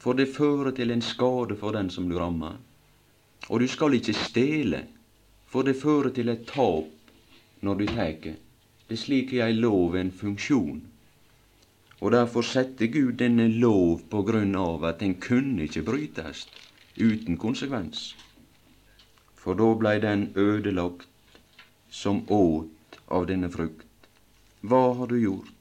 for 0.03 0.19
det 0.19 0.33
fører 0.35 0.73
til 0.75 0.91
en 0.91 1.03
skade 1.03 1.55
for 1.61 1.77
den 1.77 1.93
som 1.95 2.09
du 2.11 2.17
rammer. 2.19 2.57
Og 3.47 3.63
du 3.63 3.69
skal 3.71 3.95
ikke 3.95 4.17
stele, 4.19 4.81
for 5.47 5.63
det 5.63 5.77
fører 5.79 6.11
til 6.11 6.33
et 6.33 6.43
tap 6.51 6.91
når 7.63 7.79
du 7.79 7.87
tar. 7.87 8.19
Det 8.89 8.99
er 8.99 9.03
slik 9.03 9.33
ei 9.39 9.55
lov 9.55 9.95
en 9.95 10.11
funksjon. 10.11 10.83
Og 12.01 12.13
derfor 12.13 12.43
setter 12.43 12.91
Gud 12.91 13.15
denne 13.23 13.47
lov 13.49 14.03
på 14.11 14.27
grunn 14.27 14.55
av 14.59 14.85
at 14.91 14.99
den 15.01 15.15
kunne 15.23 15.71
ikke 15.71 15.87
brytes 15.87 16.49
uten 16.99 17.39
konsekvens. 17.39 18.17
For 19.39 19.55
da 19.55 19.71
blei 19.79 20.01
den 20.03 20.33
ødelagt 20.35 21.07
som 21.91 22.25
åt 22.27 22.99
av 23.07 23.31
denne 23.31 23.51
frukt. 23.55 23.87
Hva 24.67 24.89
har 24.99 25.07
du 25.07 25.21
gjort? 25.23 25.56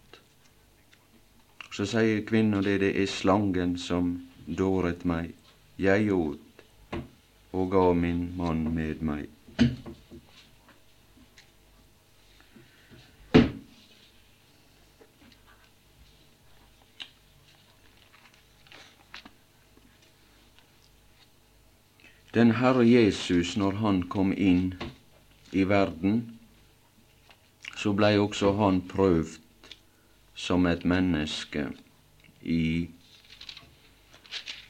Så 1.76 1.84
sier 1.84 2.22
kvinna 2.24 2.62
det, 2.64 2.78
det 2.80 2.94
er 2.96 3.08
slangen 3.12 3.74
som 3.76 4.14
dåret 4.48 5.02
meg. 5.04 5.34
Jeg 5.76 6.08
åt 6.16 7.02
og 7.52 7.72
ga 7.74 7.90
min 7.92 8.30
mann 8.38 8.62
med 8.72 9.02
meg. 9.04 9.28
Den 22.32 22.56
Herre 22.56 22.88
Jesus, 22.88 23.58
når 23.60 23.82
han 23.84 24.06
kom 24.08 24.32
inn 24.32 24.78
i 25.52 25.68
verden, 25.68 26.22
så 27.76 27.92
blei 27.92 28.16
også 28.16 28.56
han 28.64 28.86
prøvd 28.88 29.42
som 30.36 30.66
et 30.68 30.86
menneske. 30.86 31.68
I, 32.42 32.88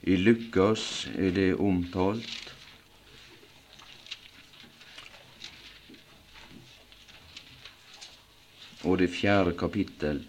i 0.04 0.16
Lukas 0.16 1.08
er 1.18 1.34
det 1.36 1.50
omtalt 1.60 2.46
og 8.86 9.00
det 9.02 9.10
fjerde 9.10 9.56
kapittel. 9.58 10.22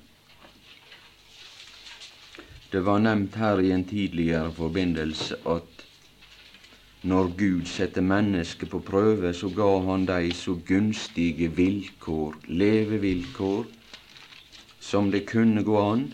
Det 2.72 2.82
var 2.84 2.98
nevnt 2.98 3.36
her 3.38 3.60
i 3.62 3.70
en 3.72 3.84
tidligere 3.86 4.50
forbindelse 4.52 5.38
at 5.46 5.84
når 7.06 7.28
Gud 7.38 7.68
setter 7.70 8.02
mennesket 8.02 8.70
på 8.72 8.80
prøve, 8.82 9.30
så 9.36 9.48
ga 9.54 9.68
han 9.86 10.06
dem 10.08 10.32
så 10.34 10.56
gunstige 10.66 11.46
vilkår, 11.54 12.34
levevilkår, 12.48 13.66
som 14.86 15.10
det 15.10 15.20
kunne 15.26 15.62
gå 15.62 15.78
an. 15.80 16.12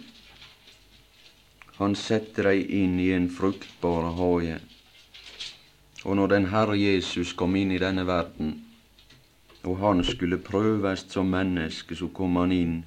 Han 1.76 1.96
setter 1.96 2.46
dei 2.48 2.62
inn 2.80 2.94
i 3.00 3.11
en 3.12 3.26
fruktbar 3.28 4.06
hage. 4.16 4.54
Og 6.08 6.16
når 6.16 6.30
den 6.32 6.46
Herre 6.54 6.76
Jesus 6.80 7.35
kom 7.37 7.56
inn 7.61 7.74
i 7.76 7.80
denne 7.82 8.06
verden, 8.08 8.54
og 9.68 9.76
han 9.82 10.00
skulle 10.04 10.40
prøvast 10.40 11.12
som 11.12 11.28
menneske, 11.35 11.98
så 12.00 12.08
kom 12.16 12.40
han 12.40 12.54
inn 12.56 12.78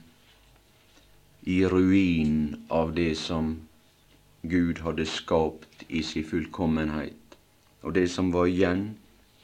i 1.46 1.62
ruinen 1.70 2.66
av 2.74 2.96
det 2.98 3.14
som 3.22 3.54
Gud 4.42 4.82
hadde 4.82 5.06
skapt 5.06 5.86
i 5.88 6.02
sin 6.02 6.26
fullkommenhet. 6.26 7.38
Og 7.86 7.94
det 7.94 8.08
som 8.10 8.34
var 8.34 8.50
igjen, 8.50 8.96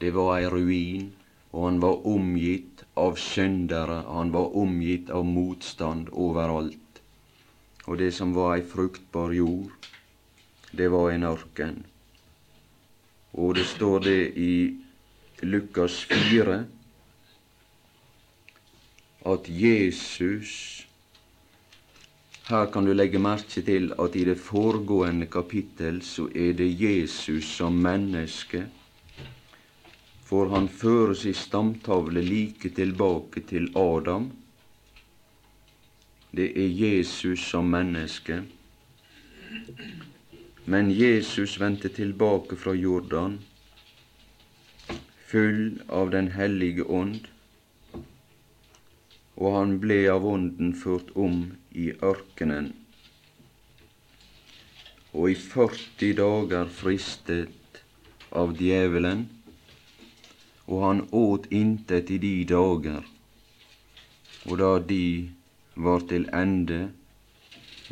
det 0.02 0.10
var 0.18 0.40
ei 0.40 0.50
ruin, 0.50 1.12
og 1.52 1.68
han 1.68 1.80
var 1.86 2.02
omgitt 2.08 2.71
av 2.94 3.16
syndere, 3.16 4.02
han 4.06 4.32
var 4.32 4.56
omgitt 4.56 5.10
av 5.10 5.24
motstand 5.24 6.10
overalt. 6.12 7.00
Og 7.86 7.98
det 7.98 8.12
som 8.14 8.34
var 8.36 8.56
ei 8.56 8.66
fruktbar 8.66 9.32
jord, 9.34 9.72
det 10.72 10.88
var 10.92 11.10
en 11.12 11.26
ørken. 11.28 11.82
Og 13.32 13.56
det 13.56 13.66
står 13.66 14.04
det 14.04 14.20
i 14.36 14.54
Lukas 15.42 16.04
4, 16.10 16.62
at 19.32 19.48
Jesus 19.48 20.86
Her 22.42 22.66
kan 22.74 22.84
du 22.84 22.90
legge 22.92 23.20
merke 23.22 23.62
til 23.64 23.92
at 24.02 24.16
i 24.18 24.24
det 24.26 24.34
foregående 24.42 25.28
kapittel 25.30 26.00
så 26.02 26.26
er 26.34 26.56
det 26.58 26.66
Jesus 26.74 27.46
som 27.56 27.78
menneske, 27.78 28.66
for 30.32 30.48
han 30.48 30.64
føres 30.72 31.26
i 31.28 31.34
stamtavle 31.36 32.22
like 32.24 32.70
tilbake 32.72 33.42
til 33.50 33.66
Adam. 33.76 34.30
Det 36.32 36.46
er 36.56 36.70
Jesus 36.72 37.42
som 37.50 37.68
menneske. 37.68 38.38
Men 40.64 40.88
Jesus 40.96 41.58
vendte 41.60 41.90
tilbake 41.92 42.56
fra 42.56 42.72
Jordan, 42.72 43.34
full 45.32 45.82
av 46.00 46.14
Den 46.16 46.32
hellige 46.38 46.88
ånd, 46.88 47.28
og 49.36 49.58
han 49.58 49.76
ble 49.84 50.00
av 50.14 50.24
ånden 50.32 50.72
ført 50.72 51.12
om 51.12 51.44
i 51.76 51.90
ørkenen. 52.00 52.72
Og 55.12 55.34
i 55.34 55.36
40 55.36 56.16
dager 56.24 56.74
fristet 56.80 57.84
av 58.32 58.56
djevelen, 58.56 59.28
og 60.72 60.84
han 60.86 61.02
åt 61.12 61.50
intet 61.52 62.10
i 62.10 62.18
de 62.18 62.32
dager. 62.48 63.04
Og 64.48 64.58
da 64.58 64.70
de 64.88 65.04
var 65.76 66.06
til 66.08 66.24
ende, 66.32 66.80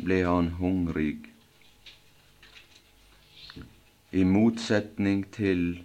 ble 0.01 0.17
han 0.25 0.49
hungrig. 0.57 1.19
I 4.11 4.23
motsetning 4.27 5.23
til 5.31 5.83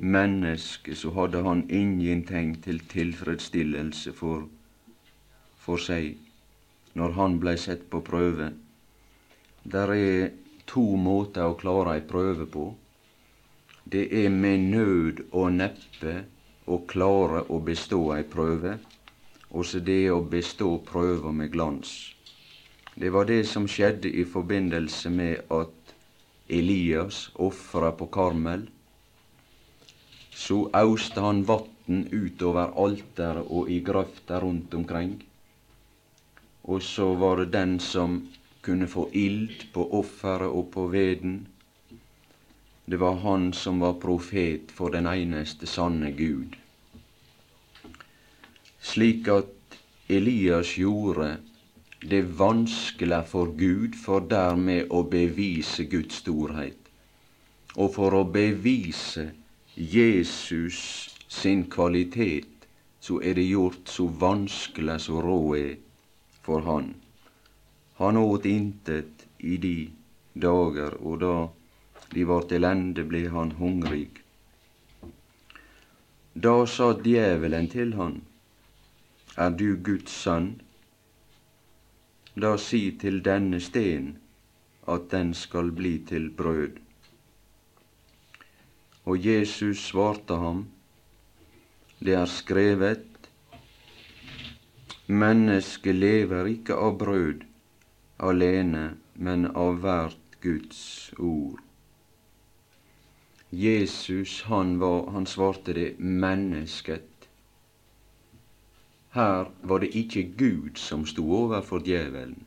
mennesket 0.00 0.98
så 0.98 1.12
hadde 1.14 1.44
han 1.44 1.66
ingenting 1.68 2.56
til 2.64 2.80
tilfredsstillelse 2.88 4.16
for, 4.16 4.48
for 5.60 5.76
seg 5.76 6.16
når 6.98 7.14
han 7.20 7.38
blei 7.42 7.54
sett 7.60 7.84
på 7.92 8.00
prøve. 8.02 8.50
Der 9.62 9.92
er 9.94 10.30
to 10.66 10.82
måter 10.96 11.46
å 11.46 11.58
klare 11.60 11.98
ei 11.98 12.06
prøve 12.08 12.48
på. 12.50 12.70
Det 13.92 14.24
er 14.24 14.28
med 14.30 14.68
nød 14.70 15.20
og 15.32 15.52
neppe 15.56 16.12
å 16.70 16.76
klare 16.92 17.42
å 17.50 17.58
bestå 17.66 17.98
ei 18.14 18.22
prøve, 18.34 18.76
også 19.50 19.80
det 19.82 20.04
å 20.14 20.20
bestå 20.22 20.76
prøver 20.86 21.34
med 21.34 21.50
glans. 21.50 21.94
Det 22.94 23.10
var 23.10 23.26
det 23.26 23.40
som 23.50 23.66
skjedde 23.66 24.12
i 24.14 24.22
forbindelse 24.28 25.10
med 25.10 25.50
at 25.56 25.94
Elias 26.60 27.30
ofra 27.34 27.90
på 27.98 28.06
Karmel, 28.14 28.68
så 30.30 30.62
auste 30.84 31.26
han 31.26 31.42
vatn 31.50 32.04
utover 32.14 32.70
alteret 32.86 33.50
og 33.50 33.70
i 33.74 33.80
grøfta 33.90 34.38
rundt 34.44 34.74
omkring. 34.74 35.16
Og 36.70 36.82
så 36.82 37.10
var 37.18 37.42
det 37.42 37.52
den 37.58 37.80
som 37.82 38.20
kunne 38.62 38.86
få 38.86 39.08
ild 39.12 39.66
på 39.74 39.90
offeret 39.98 40.54
og 40.54 40.70
på 40.74 40.86
veden. 40.94 41.40
Det 42.90 42.96
var 42.96 43.14
han 43.22 43.52
som 43.52 43.80
var 43.80 43.92
profet 44.02 44.72
for 44.74 44.90
den 44.90 45.06
eneste 45.06 45.66
sanne 45.70 46.08
Gud. 46.10 46.56
Slik 48.82 49.28
at 49.30 49.76
Elias 50.10 50.72
gjorde 50.74 51.36
det 52.02 52.24
vanskelig 52.40 53.20
for 53.30 53.52
Gud 53.60 53.94
for 53.94 54.26
dermed 54.32 54.90
å 54.90 55.04
bevise 55.12 55.86
Guds 55.92 56.18
storhet. 56.24 56.90
Og 57.78 57.94
for 57.94 58.16
å 58.18 58.24
bevise 58.26 59.28
Jesus 59.76 60.82
sin 61.28 61.62
kvalitet, 61.70 62.66
så 62.98 63.20
er 63.22 63.38
det 63.38 63.46
gjort 63.52 63.86
så 63.86 64.08
vanskelig 64.26 64.98
som 65.06 65.22
råd 65.22 65.56
er 65.60 65.78
for 66.42 66.66
han. 66.66 66.90
Han 68.02 68.18
åt 68.18 68.50
intet 68.50 69.28
i 69.38 69.62
de 69.62 69.76
dager, 70.34 70.98
og 71.06 71.22
da 71.22 71.36
de 72.14 72.24
vårt 72.24 72.52
elende 72.52 73.04
ble 73.04 73.26
han 73.34 73.52
hungrig. 73.58 74.22
Da 76.34 76.66
sa 76.66 76.92
djevelen 77.04 77.68
til 77.68 77.94
han, 77.98 78.20
Er 79.36 79.50
du 79.50 79.76
Guds 79.76 80.12
sønn? 80.12 80.60
Da 82.34 82.56
si 82.58 82.80
til 83.00 83.20
denne 83.22 83.60
sten 83.60 84.16
at 84.88 85.10
den 85.10 85.34
skal 85.34 85.70
bli 85.70 85.98
til 86.08 86.30
brød. 86.30 86.78
Og 89.04 89.26
Jesus 89.26 89.86
svarte 89.86 90.36
ham, 90.36 90.66
det 92.00 92.14
er 92.14 92.26
skrevet, 92.26 93.06
mennesket 95.06 95.94
lever 95.94 96.52
ikke 96.54 96.74
av 96.74 96.98
brød 96.98 97.46
alene, 98.18 98.84
men 99.14 99.50
av 99.56 99.80
hvert 99.82 100.40
Guds 100.40 101.12
ord. 101.18 101.69
Jesus, 103.50 104.42
han, 104.42 104.78
var, 104.80 105.10
han 105.10 105.26
svarte 105.26 105.74
det 105.74 105.98
mennesket 105.98 107.10
her 109.10 109.50
var 109.62 109.78
det 109.82 109.90
ikke 109.98 110.22
Gud 110.38 110.78
som 110.78 111.02
sto 111.06 111.24
overfor 111.34 111.82
djevelen, 111.82 112.44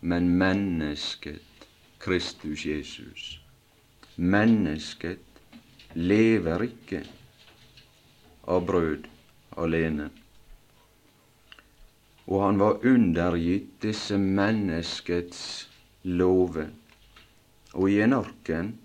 men 0.00 0.28
mennesket 0.38 1.66
Kristus 1.98 2.66
Jesus. 2.66 3.40
Mennesket 4.16 5.18
lever 5.94 6.62
ikke 6.68 7.00
av 8.46 8.62
brød 8.66 9.08
alene. 9.58 10.10
Og 12.30 12.44
han 12.44 12.62
var 12.62 12.86
undergitt 12.86 13.74
disse 13.82 14.18
menneskets 14.18 15.42
love. 16.04 16.68
Og 17.74 17.90
i 17.90 17.98
en 18.00 18.14
ørken 18.14 18.76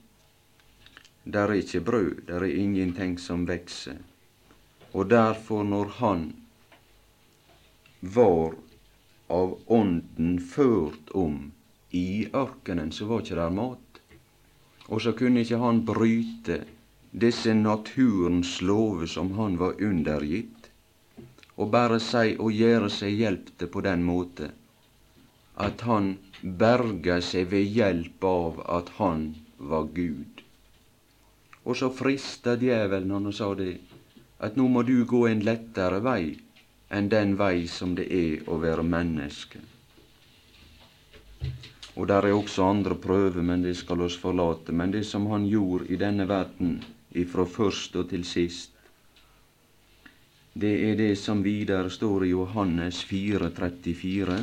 der 1.23 1.49
er 1.49 1.61
ikke 1.61 1.81
brød, 1.81 2.21
der 2.27 2.43
er 2.45 2.55
ingenting 2.55 3.19
som 3.19 3.47
vekser. 3.47 3.97
Og 4.93 5.09
derfor, 5.09 5.63
når 5.63 5.91
han 5.99 6.23
var 8.01 8.55
av 9.29 9.57
Ånden 9.67 10.39
ført 10.39 11.11
om 11.13 11.51
i 11.91 12.27
ørkenen, 12.33 12.91
så 12.91 13.05
var 13.05 13.21
ikke 13.21 13.35
der 13.35 13.49
mat. 13.49 14.01
Og 14.87 15.01
så 15.01 15.13
kunne 15.13 15.43
ikke 15.45 15.61
han 15.61 15.83
bryte 15.85 16.63
disse 17.11 17.53
naturens 17.53 18.61
lover 18.61 19.05
som 19.05 19.31
han 19.37 19.59
var 19.59 19.77
undergitt, 19.81 20.71
og 21.57 21.71
bare 21.71 21.99
si 21.99 22.37
og 22.39 22.55
gjøre 22.55 22.89
seg 22.89 23.19
hjelp 23.21 23.53
til 23.59 23.69
på 23.69 23.85
den 23.85 24.05
måte 24.07 24.53
at 25.59 25.81
han 25.83 26.13
berga 26.41 27.19
seg 27.29 27.49
ved 27.51 27.65
hjelp 27.75 28.23
av 28.23 28.61
at 28.77 28.91
han 28.99 29.23
var 29.71 29.89
Gud. 29.95 30.43
Og 31.65 31.77
så 31.77 31.89
frista 31.93 32.55
djevelen 32.59 33.11
han 33.11 33.27
og 33.29 33.35
sa 33.35 33.49
det, 33.55 33.73
at 34.39 34.55
nå 34.55 34.67
må 34.71 34.83
du 34.87 35.03
gå 35.05 35.25
en 35.27 35.43
lettere 35.43 35.99
vei 36.03 36.37
enn 36.95 37.09
den 37.11 37.35
vei 37.37 37.67
som 37.67 37.93
det 37.97 38.07
er 38.09 38.47
å 38.49 38.57
være 38.61 38.85
menneske. 38.85 39.59
Og 41.99 42.07
der 42.07 42.29
er 42.29 42.33
også 42.33 42.63
andre 42.63 42.95
prøver, 42.95 43.41
men 43.43 43.61
det 43.65 43.75
skal 43.77 44.01
oss 44.05 44.15
forlate. 44.17 44.71
Men 44.71 44.91
det 44.91 45.03
som 45.05 45.27
han 45.33 45.45
gjorde 45.49 45.89
i 45.91 45.99
denne 45.99 46.25
verden, 46.29 46.77
ifra 47.11 47.45
først 47.45 47.97
og 47.99 48.09
til 48.13 48.23
sist, 48.23 48.71
det 50.59 50.71
er 50.89 50.95
det 50.97 51.13
som 51.19 51.43
videre 51.43 51.91
står 51.91 52.25
i 52.25 52.31
Johannes 52.31 53.03
4, 53.07 53.51
34. 53.55 54.39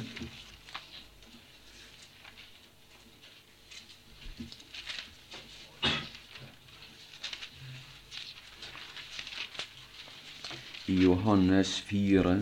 i 10.86 11.02
Johannes 11.02 11.80
4, 11.80 12.36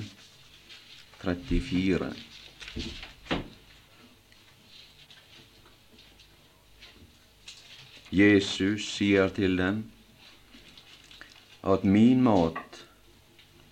34. 1.23 2.13
Jesus 8.15 8.85
sier 8.93 9.33
til 9.35 9.57
dem 9.59 9.81
at 11.65 11.87
min 11.89 12.21
mat, 12.23 12.83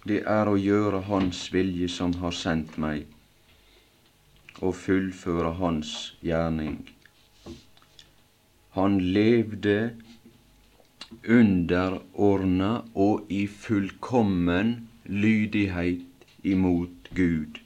det 0.08 0.22
er 0.24 0.48
å 0.48 0.56
gjøre 0.56 1.02
Hans 1.10 1.44
vilje 1.52 1.90
som 1.92 2.16
har 2.22 2.32
sendt 2.34 2.78
meg, 2.80 3.04
og 4.64 4.72
fullføre 4.80 5.52
Hans 5.60 5.92
gjerning. 6.24 6.80
Han 8.72 8.96
levde 9.12 9.92
underordna 11.28 12.72
og 12.94 13.30
i 13.32 13.46
fullkommen 13.46 14.74
lydighet 15.06 16.26
imot 16.42 17.12
Gud 17.14 17.62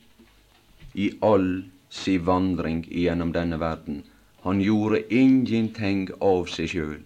i 0.97 1.11
all 1.21 1.49
si 1.93 2.17
vandring 2.19 2.85
gjennom 2.89 3.33
denne 3.33 3.59
verden. 3.61 4.03
Han 4.47 4.61
gjorde 4.65 5.03
ingenting 5.13 6.09
av 6.23 6.49
seg 6.53 6.71
sjøl. 6.73 7.01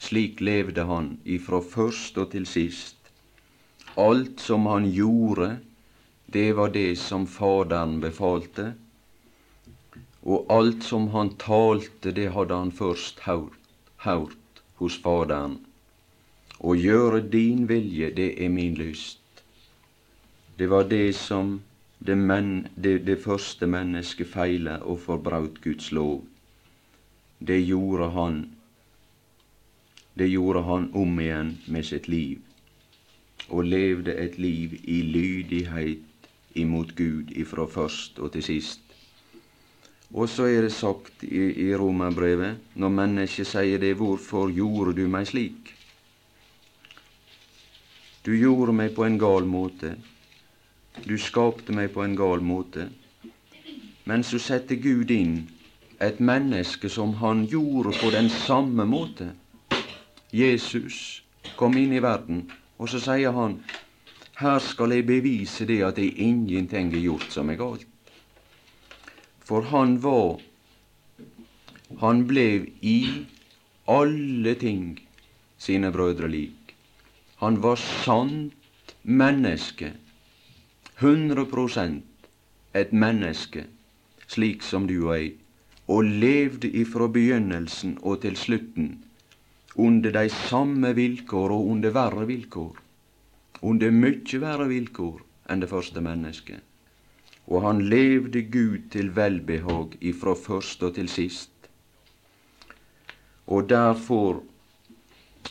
Slik 0.00 0.40
levde 0.40 0.86
han 0.88 1.12
ifra 1.24 1.60
først 1.60 2.18
og 2.18 2.30
til 2.34 2.46
sist. 2.48 2.96
Alt 4.00 4.40
som 4.40 4.66
han 4.70 4.88
gjorde, 4.90 5.58
det 6.26 6.48
var 6.58 6.72
det 6.74 6.94
som 6.98 7.26
Faderen 7.26 7.98
befalte, 8.00 8.72
og 10.22 10.46
alt 10.52 10.84
som 10.84 11.08
han 11.14 11.34
talte, 11.40 12.12
det 12.12 12.30
hadde 12.34 12.56
han 12.62 12.72
først 12.72 13.22
hørt, 13.26 13.58
hørt 14.04 14.62
hos 14.80 14.98
Faderen. 15.04 15.58
Å 16.60 16.74
gjøre 16.76 17.22
din 17.32 17.64
vilje, 17.68 18.10
det 18.16 18.34
er 18.44 18.50
min 18.52 18.74
lyst. 18.76 19.44
Det 20.58 20.68
var 20.68 20.84
det 20.90 21.14
som 21.16 21.60
det, 21.98 22.16
men, 22.16 22.68
det, 22.76 22.98
det 23.06 23.16
første 23.24 23.66
mennesket 23.66 24.28
feila 24.28 24.76
og 24.84 25.00
forbraut 25.06 25.56
Guds 25.64 25.88
lov. 25.96 26.20
Det 27.40 27.56
gjorde 27.62 28.10
han. 28.16 28.42
Det 30.12 30.28
gjorde 30.28 30.62
han 30.68 30.90
om 30.92 31.20
igjen 31.20 31.54
med 31.66 31.88
sitt 31.88 32.08
liv, 32.12 32.38
og 33.48 33.64
levde 33.64 34.12
et 34.20 34.36
liv 34.36 34.76
i 34.84 35.00
lydighet 35.16 36.28
imot 36.60 36.92
Gud 36.96 37.32
ifra 37.32 37.64
først 37.64 38.20
og 38.20 38.34
til 38.36 38.44
sist. 38.44 38.84
Og 40.12 40.28
så 40.28 40.50
er 40.50 40.66
det 40.66 40.72
sagt 40.76 41.24
i, 41.24 41.40
i 41.64 41.72
Romerbrevet, 41.72 42.58
når 42.74 42.96
mennesket 43.00 43.48
sier 43.48 43.80
det, 43.80 43.94
hvorfor 43.96 44.50
gjorde 44.52 44.98
du 44.98 45.06
meg 45.08 45.28
slik? 45.30 45.76
Du 48.22 48.34
gjorde 48.36 48.72
meg 48.76 48.94
på 48.96 49.06
en 49.06 49.18
gal 49.18 49.46
måte. 49.48 49.94
Du 51.06 51.16
skapte 51.18 51.72
meg 51.72 51.92
på 51.94 52.04
en 52.04 52.16
gal 52.18 52.42
måte. 52.44 52.90
Men 54.04 54.24
så 54.26 54.40
setter 54.42 54.76
Gud 54.76 55.10
inn 55.14 55.46
et 56.00 56.20
menneske 56.20 56.88
som 56.92 57.14
han 57.20 57.46
gjorde 57.48 57.94
på 58.00 58.10
den 58.12 58.28
samme 58.32 58.84
måte. 58.84 59.30
Jesus 60.32 61.22
kom 61.56 61.76
inn 61.80 61.92
i 61.96 62.02
verden, 62.02 62.44
og 62.76 62.92
så 62.92 63.00
sier 63.00 63.32
han 63.36 63.58
her 64.40 64.60
skal 64.64 64.94
jeg 64.94 65.04
bevise 65.08 65.66
det 65.68 65.82
at 65.84 65.98
jeg 66.00 66.14
ingenting 66.16 66.92
har 66.94 67.02
gjort 67.04 67.32
som 67.32 67.50
er 67.52 67.58
galt. 67.60 68.12
For 69.44 69.68
han 69.72 69.98
var 70.02 70.40
Han 72.00 72.20
ble 72.28 72.70
i 72.86 73.26
alle 73.90 74.52
ting 74.54 75.00
sine 75.58 75.90
brødre 75.90 76.28
lik. 76.30 76.59
Han 77.40 77.58
var 77.64 77.76
sant 77.80 78.94
menneske. 79.02 79.92
100 81.00 82.02
et 82.74 82.92
menneske, 82.92 83.64
slik 84.28 84.62
som 84.62 84.86
du 84.86 84.96
og 85.08 85.14
jeg, 85.16 85.32
og 85.88 86.04
levde 86.04 86.68
ifra 86.68 87.08
begynnelsen 87.08 87.98
og 88.02 88.20
til 88.22 88.36
slutten 88.36 88.90
under 89.74 90.12
de 90.12 90.28
samme 90.28 90.94
vilkår 90.94 91.50
og 91.56 91.66
under 91.74 91.90
verre 91.90 92.26
vilkår. 92.26 92.74
Under 93.62 93.90
mykje 93.90 94.40
verre 94.40 94.68
vilkår 94.68 95.22
enn 95.50 95.64
det 95.64 95.70
første 95.72 96.00
mennesket 96.04 96.60
og 97.50 97.64
han 97.66 97.82
levde 97.90 98.42
Gud 98.42 98.90
til 98.94 99.10
velbehag 99.16 99.96
ifra 100.00 100.36
først 100.38 100.82
og 100.86 100.94
til 100.94 101.08
sist. 101.10 101.50
Og 103.46 103.68
derfor 103.68 104.42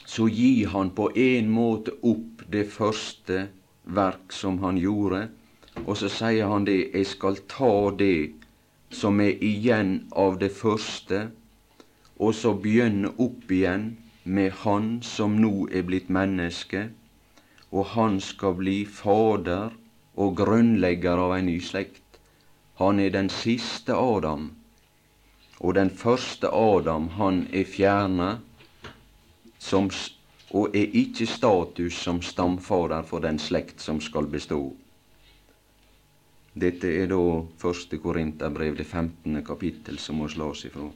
så 0.06 0.28
gir 0.28 0.68
han 0.74 0.90
på 0.98 1.10
en 1.18 1.50
måte 1.50 1.94
opp 2.02 2.44
det 2.50 2.66
første 2.74 3.48
verk 3.84 4.34
som 4.34 4.60
han 4.64 4.78
gjorde, 4.78 5.28
og 5.86 5.96
så 5.98 6.10
sier 6.12 6.50
han 6.52 6.66
det, 6.68 6.92
jeg 6.94 7.08
skal 7.08 7.40
ta 7.50 7.90
det 7.98 8.32
som 8.90 9.22
er 9.22 9.38
igjen 9.46 10.10
av 10.12 10.40
det 10.42 10.52
første, 10.54 11.30
og 12.20 12.34
så 12.36 12.54
begynne 12.54 13.14
opp 13.18 13.52
igjen 13.52 13.92
med 14.24 14.52
Han 14.64 14.88
som 15.02 15.38
nå 15.42 15.70
er 15.72 15.86
blitt 15.88 16.10
menneske, 16.10 16.90
og 17.72 17.86
han 17.96 18.20
skal 18.20 18.58
bli 18.60 18.84
Fader 18.86 19.72
og 20.20 20.36
grunnlegger 20.38 21.22
av 21.22 21.38
ei 21.38 21.44
ny 21.48 21.58
slekt. 21.64 22.20
Han 22.82 23.00
er 23.00 23.14
den 23.16 23.30
siste 23.30 23.96
Adam, 23.96 24.52
og 25.60 25.76
den 25.76 25.90
første 25.90 26.52
Adam, 26.52 27.10
han 27.18 27.46
er 27.54 27.66
fjerna 27.68 28.30
og 30.50 30.76
er 30.76 30.96
ikke 30.98 31.28
status 31.28 31.98
som 32.04 32.22
stamfader 32.22 33.04
for 33.04 33.20
den 33.20 33.40
slekt 33.40 33.82
som 33.82 34.00
skal 34.02 34.28
bestå. 34.28 34.62
Dette 36.60 36.90
er 36.90 37.08
da 37.12 37.20
første 37.62 38.00
Korinterbrev, 38.02 38.76
det 38.78 38.88
15. 38.88 39.44
kapittel, 39.46 40.00
som 40.00 40.18
må 40.20 40.28
slås 40.28 40.66
ifra. 40.66 40.90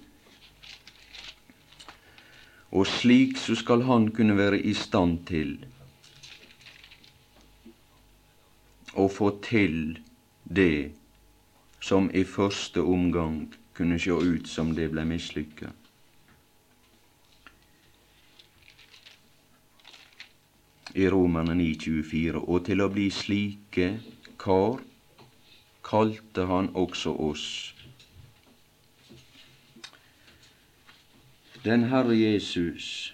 Og 2.73 2.88
slik 2.89 3.38
så 3.38 3.56
skal 3.56 3.86
han 3.86 4.10
kunne 4.12 4.38
være 4.38 4.60
i 4.60 4.73
stand 4.73 5.19
til 5.30 5.60
å 8.97 9.06
få 9.10 9.30
til 9.45 9.99
det 10.43 10.91
som 11.84 12.10
i 12.13 12.23
første 12.23 12.82
omgang 12.82 13.45
kunne 13.78 13.99
sjå 14.02 14.19
ut 14.23 14.49
som 14.49 14.73
det 14.73 14.89
blei 14.93 15.06
mislykka. 15.06 15.69
I 20.94 21.08
Romerne 21.10 21.56
9,24. 21.58 22.44
Og 22.48 22.66
til 22.66 22.84
å 22.84 22.90
bli 22.94 23.10
slike 23.14 23.88
kar 24.42 24.82
kalte 25.84 26.46
han 26.50 26.70
også 26.78 27.14
oss. 27.30 27.48
Den 31.64 31.88
Herre 31.88 32.16
Jesus, 32.18 33.14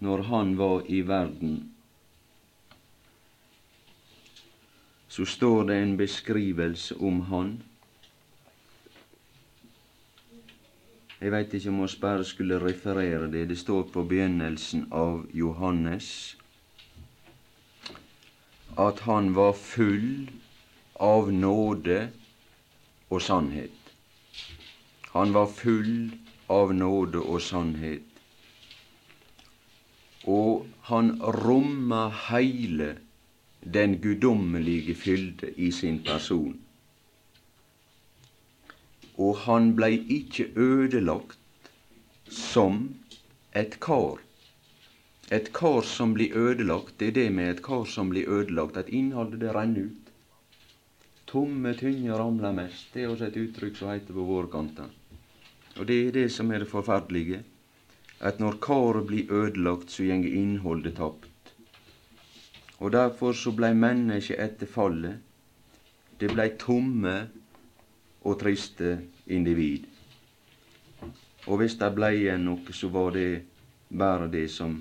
når 0.00 0.22
han 0.30 0.56
var 0.58 0.86
i 0.88 1.02
verden, 1.06 1.58
så 5.12 5.26
står 5.28 5.66
det 5.68 5.76
en 5.76 5.96
beskrivelse 5.96 6.96
om 6.96 7.20
han. 7.28 7.50
Jeg 11.22 11.30
veit 11.30 11.52
ikke 11.54 11.70
om 11.70 11.82
vi 11.84 12.00
bare 12.02 12.24
skulle 12.26 12.56
referere 12.58 13.28
det. 13.30 13.48
Det 13.48 13.58
står 13.58 13.82
på 13.94 14.02
begynnelsen 14.10 14.88
av 14.90 15.20
Johannes 15.30 16.36
at 18.78 19.04
han 19.06 19.28
var 19.36 19.52
full 19.52 20.30
av 20.98 21.30
nåde 21.32 22.00
og 23.10 23.22
sannhet. 23.22 23.92
Han 25.12 25.34
var 25.36 25.46
full 25.46 26.10
av 26.50 26.74
nåde 26.74 27.22
og 27.22 27.38
sannhet. 27.40 28.02
Og 30.26 30.66
han 30.90 31.14
romma 31.22 32.08
heile 32.26 32.96
den 33.62 34.00
guddommelige 34.02 34.98
fylde 34.98 35.54
i 35.54 35.70
sin 35.70 36.02
person. 36.02 36.58
Og 39.18 39.36
han 39.44 39.72
blei 39.76 39.96
ikke 40.08 40.48
ødelagt 40.56 41.38
som 42.32 42.94
et 43.54 43.78
kar. 43.80 44.20
Et 45.32 45.52
kar 45.52 45.82
som 45.88 46.14
blir 46.14 46.36
ødelagt, 46.36 46.98
det 46.98 47.08
er 47.08 47.18
det 47.18 47.28
med 47.32 47.50
et 47.50 47.62
kar 47.64 47.84
som 47.88 48.10
blir 48.12 48.28
ødelagt, 48.28 48.76
at 48.76 48.88
innholdet 48.88 49.40
det 49.40 49.54
renner 49.54 49.88
ut. 49.88 50.10
Tomme 51.26 51.72
tynner 51.74 52.18
ramler 52.20 52.52
mest. 52.52 52.90
Det 52.92 53.02
er 53.04 53.12
også 53.12 53.30
et 53.30 53.38
uttrykk 53.40 53.78
som 53.78 53.92
heter 53.92 54.12
på 54.16 54.24
våre 54.28 54.50
kanter. 54.52 54.90
Og 55.78 55.86
det 55.88 55.96
er 56.06 56.16
det 56.16 56.26
som 56.32 56.50
er 56.52 56.60
det 56.60 56.68
forferdelige, 56.68 57.40
at 58.20 58.40
når 58.40 58.58
karet 58.62 59.06
blir 59.08 59.32
ødelagt, 59.32 59.90
så 59.90 60.04
går 60.04 60.28
innholdet 60.28 60.96
tapt. 60.96 61.54
Og 62.78 62.92
derfor 62.92 63.32
så 63.32 63.52
blei 63.56 63.72
mennesket 63.74 64.40
etter 64.40 64.66
fallet 64.66 65.20
Det 66.20 66.28
blei 66.30 66.50
tomme 66.58 67.14
og 68.24 68.38
triste 68.40 68.98
individ. 69.26 69.86
Og 71.46 71.58
hvis 71.58 71.74
det 71.78 71.90
blei 71.94 72.14
igjen 72.20 72.44
noe, 72.46 72.74
så 72.74 72.88
var 72.92 73.10
det 73.16 73.42
bare 73.90 74.30
det 74.30 74.46
som, 74.50 74.76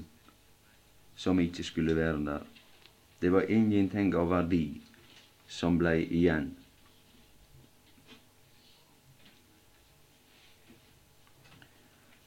som 1.15 1.39
ikke 1.41 1.65
skulle 1.65 1.95
være 1.97 2.25
der. 2.25 2.43
Det 3.21 3.31
var 3.33 3.49
ingenting 3.49 4.13
av 4.17 4.29
verdi 4.29 4.81
som 5.47 5.77
blei 5.77 6.03
igjen. 6.05 6.51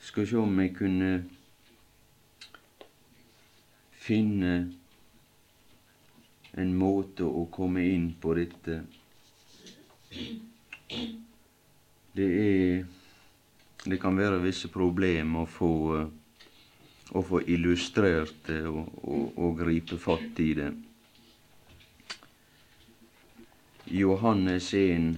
Skal 0.04 0.28
sjå 0.30 0.44
om 0.46 0.60
jeg 0.62 0.74
kunne 0.76 1.12
finne 4.04 4.52
en 6.60 6.74
måte 6.78 7.26
å 7.26 7.46
komme 7.50 7.82
inn 7.88 8.12
på 8.20 8.34
dette. 8.38 8.82
Det 12.14 12.26
er 12.40 12.84
Det 13.84 13.98
kan 14.00 14.16
være 14.16 14.40
visse 14.40 14.68
problemer 14.72 15.42
å 15.44 15.48
få, 15.50 15.70
å 17.12 17.22
få 17.28 17.40
illustrert 17.52 18.46
det 18.46 18.62
og, 18.64 18.86
og, 19.04 19.34
og 19.36 19.58
gripe 19.58 19.98
fatt 20.00 20.40
i 20.40 20.54
det. 20.56 20.70
Johannes 23.92 24.70
1, 24.72 25.10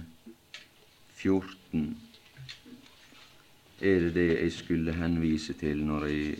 14 1.15 1.85
er 3.79 3.99
det 4.03 4.13
det 4.17 4.27
jeg 4.41 4.51
skulle 4.51 4.97
henvise 4.97 5.55
til 5.55 5.85
når 5.87 6.09
jeg, 6.11 6.35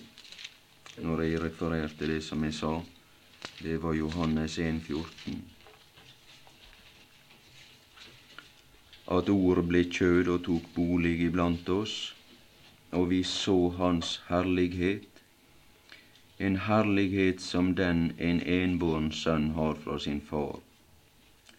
når 1.06 1.24
jeg 1.24 1.42
refererte 1.46 2.12
det 2.12 2.20
som 2.26 2.44
jeg 2.44 2.58
sa. 2.60 2.74
Det 3.64 3.78
var 3.82 3.96
Johannes 3.96 4.60
1,14. 4.60 5.57
At 9.08 9.30
ordet 9.30 9.68
ble 9.68 9.84
kjød 9.88 10.28
og 10.34 10.42
tok 10.44 10.66
bolig 10.76 11.16
iblant 11.28 11.70
oss, 11.70 12.14
og 12.92 13.10
vi 13.12 13.22
så 13.24 13.70
Hans 13.78 14.18
herlighet, 14.28 15.08
en 16.40 16.58
herlighet 16.68 17.42
som 17.42 17.74
den 17.76 18.12
en 18.20 18.42
enbåren 18.42 19.12
sønn 19.12 19.52
har 19.56 19.80
fra 19.84 19.98
sin 20.00 20.20
far, 20.22 20.60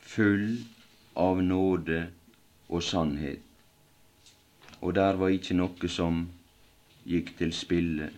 full 0.00 0.58
av 1.16 1.42
nåde 1.42 2.06
og 2.68 2.82
sannhet. 2.82 3.40
Og 4.80 4.94
der 4.94 5.16
var 5.18 5.34
ikke 5.34 5.56
noe 5.58 5.90
som 5.90 6.26
gikk 7.08 7.32
til 7.38 7.52
spille. 7.52 8.10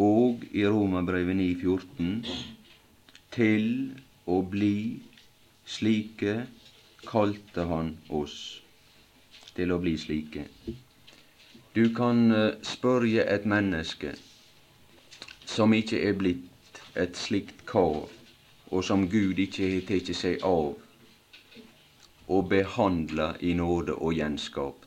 Og 0.00 0.42
i 0.50 0.64
Romerbrevet 0.66 1.36
9,14 1.36 2.32
til 3.36 3.68
å 4.26 4.40
bli 4.42 5.00
slike 5.68 6.34
kalte 7.06 7.64
han 7.70 7.96
oss 8.08 8.36
til 9.54 9.72
å 9.72 9.78
bli 9.82 9.96
slike. 9.98 10.44
Du 11.74 11.88
kan 11.94 12.26
spørje 12.30 12.64
spørre 12.66 13.26
et 13.34 13.44
menneske 13.46 14.14
som 15.46 15.74
ikke 15.74 16.00
er 16.08 16.14
blitt 16.18 16.80
et 16.98 17.16
slikt 17.16 17.64
kar, 17.66 18.06
og 18.70 18.84
som 18.84 19.08
Gud 19.10 19.38
ikke 19.38 19.68
har 19.74 19.84
tatt 19.88 20.10
seg 20.16 20.42
av 20.46 20.76
og 22.30 22.48
behandla 22.50 23.32
i 23.42 23.54
nåde 23.58 23.96
og 23.98 24.14
gjenskapt. 24.14 24.86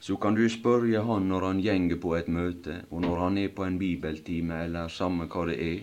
Så 0.00 0.16
kan 0.16 0.38
du 0.38 0.44
spørre 0.48 1.02
han 1.04 1.26
når 1.28 1.46
han 1.46 1.62
gjenger 1.62 1.98
på 2.02 2.14
et 2.16 2.28
møte, 2.30 2.82
og 2.90 3.02
når 3.02 3.16
han 3.24 3.38
er 3.38 3.48
på 3.54 3.66
en 3.66 3.78
bibeltime, 3.78 4.62
eller 4.64 4.88
samme 4.88 5.26
hva 5.26 5.46
det 5.50 5.58
er, 5.62 5.80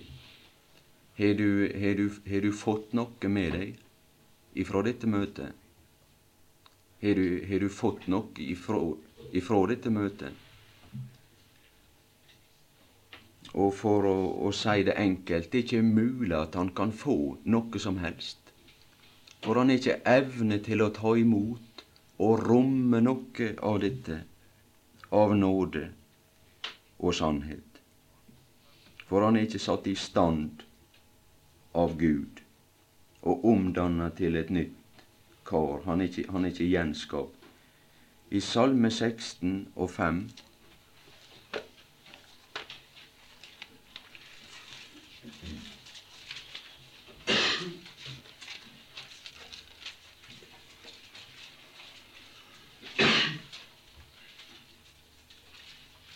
har 1.19 1.33
du, 1.39 1.67
du, 1.99 2.07
du, 2.47 2.51
fått 2.51 2.95
noe 2.95 3.29
med 3.31 3.53
deg 3.55 3.84
ifra 4.55 4.81
dette 4.85 5.07
møtet? 5.07 5.51
Har 7.01 7.19
du, 7.19 7.45
har 7.49 7.59
du 7.59 7.69
fått 7.69 8.07
noe 8.11 8.31
ifra, 8.41 8.79
ifra, 9.35 9.59
dette 9.69 9.91
møtet? 9.93 10.41
Og 13.55 13.71
for 13.75 14.07
å, 14.09 14.15
å 14.47 14.51
si 14.55 14.83
det 14.87 14.95
enkelt, 14.99 15.51
det 15.51 15.59
er 15.59 15.67
ikke 15.67 15.83
mulig 15.85 16.35
at 16.35 16.57
han 16.59 16.71
kan 16.75 16.91
få 16.95 17.17
noe 17.47 17.81
som 17.81 17.99
helst. 18.03 18.39
For 19.45 19.59
han 19.59 19.69
har 19.69 19.79
ikke 19.79 19.99
evne 20.09 20.57
til 20.65 20.81
å 20.81 20.89
ta 20.95 21.13
imot 21.19 21.85
og 22.25 22.41
romme 22.47 23.03
noe 23.03 23.51
av 23.69 23.79
dette, 23.83 24.23
av 25.11 25.35
nåde 25.37 25.85
og 26.99 27.13
sannhet. 27.15 27.83
For 29.05 29.21
han 29.23 29.37
er 29.37 29.45
ikke 29.45 29.61
satt 29.61 29.85
i 29.87 29.95
stand 29.99 30.65
av 31.77 31.93
Gud 31.99 32.44
og 33.25 33.45
omdanna 33.45 34.09
til 34.17 34.37
et 34.39 34.49
nytt 34.53 35.03
kar. 35.45 35.81
Han 35.85 36.01
er 36.01 36.09
ikke, 36.09 36.31
han 36.31 36.45
er 36.45 36.53
ikke 36.53 36.69
gjenskapt. 36.69 37.41
I 38.31 38.39
Salme 38.41 38.89
16 38.91 39.67
og 39.75 39.89
5 39.89 40.27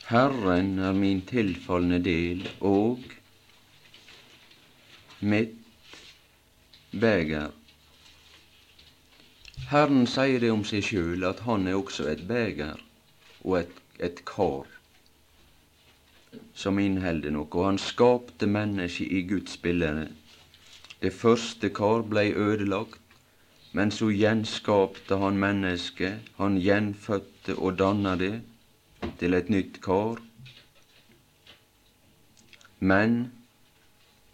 Herren 0.09 0.79
er 0.79 0.95
min 0.97 1.19
tilfallende 1.21 1.99
del 2.01 2.39
og 2.65 3.03
mitt 5.21 5.58
beger. 6.91 7.51
Herren 9.69 10.07
sier 10.09 10.41
det 10.41 10.49
om 10.51 10.63
seg 10.65 10.83
sjøl 10.87 11.25
at 11.27 11.43
han 11.45 11.67
er 11.69 11.77
også 11.77 12.07
et 12.09 12.25
beger 12.27 12.79
og 13.43 13.59
et, 13.61 13.75
et 13.99 14.23
kar 14.25 14.65
som 16.53 16.79
inneholder 16.81 17.33
noe. 17.35 17.47
Og 17.53 17.67
han 17.67 17.81
skapte 17.81 18.49
mennesket 18.49 19.13
i 19.13 19.23
Guds 19.29 19.57
bilde. 19.61 20.09
Det 20.99 21.13
første 21.13 21.69
kar 21.69 22.03
blei 22.09 22.31
ødelagt, 22.33 22.99
men 23.71 23.91
så 23.93 24.09
gjenskapte 24.09 25.19
han 25.21 25.37
mennesket. 25.39 26.31
Han 26.41 26.57
gjenfødte 26.57 27.55
og 27.57 27.77
danna 27.79 28.15
det 28.17 28.39
til 29.21 29.37
et 29.37 29.49
nytt 29.53 29.81
kar. 29.85 30.17
Men 32.79 33.29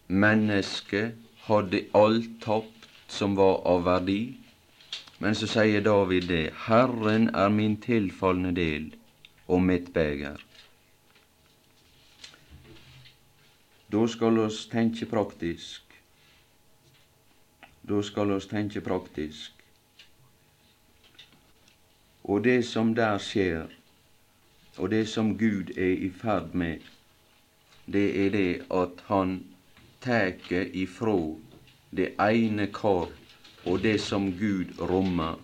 Mennesket 0.07 1.15
hadde 1.47 1.85
alt 1.93 2.41
tapt 2.41 2.89
som 3.07 3.35
var 3.35 3.61
av 3.67 3.83
verdi. 3.85 4.35
Men 5.17 5.35
så 5.35 5.47
sier 5.47 5.81
David 5.81 6.27
det, 6.29 6.49
Herren 6.65 7.29
er 7.35 7.49
min 7.49 7.77
tilfalne 7.81 8.51
del 8.55 8.91
og 9.47 9.61
mitt 9.63 9.93
beger. 9.93 10.41
Da 13.91 14.07
skal 14.11 14.39
oss 14.43 14.65
tenke 14.67 15.05
praktisk. 15.05 15.81
Da 17.85 18.01
skal 18.01 18.33
oss 18.35 18.49
tenke 18.49 18.81
praktisk. 18.81 19.51
Og 22.25 22.43
det 22.43 22.65
som 22.65 22.95
der 22.97 23.17
skjer, 23.21 23.69
og 24.77 24.89
det 24.91 25.05
som 25.07 25.35
Gud 25.37 25.77
er 25.77 25.93
i 25.93 26.09
ferd 26.09 26.55
med, 26.57 26.81
det 27.85 28.07
er 28.25 28.31
det 28.33 28.49
at 28.73 29.05
han 29.07 29.37
teke 30.05 30.59
ifrå 30.77 31.19
det 31.89 32.11
ene 32.21 32.67
kar 32.73 33.07
og 33.65 33.79
det 33.81 33.95
som 34.01 34.27
Gud 34.37 34.75
rommer, 34.77 35.39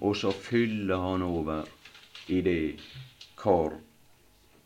og 0.00 0.14
så 0.16 0.30
fyller 0.30 1.00
han 1.02 1.24
over 1.26 1.64
i 2.30 2.38
det 2.46 2.78
kar 3.42 3.74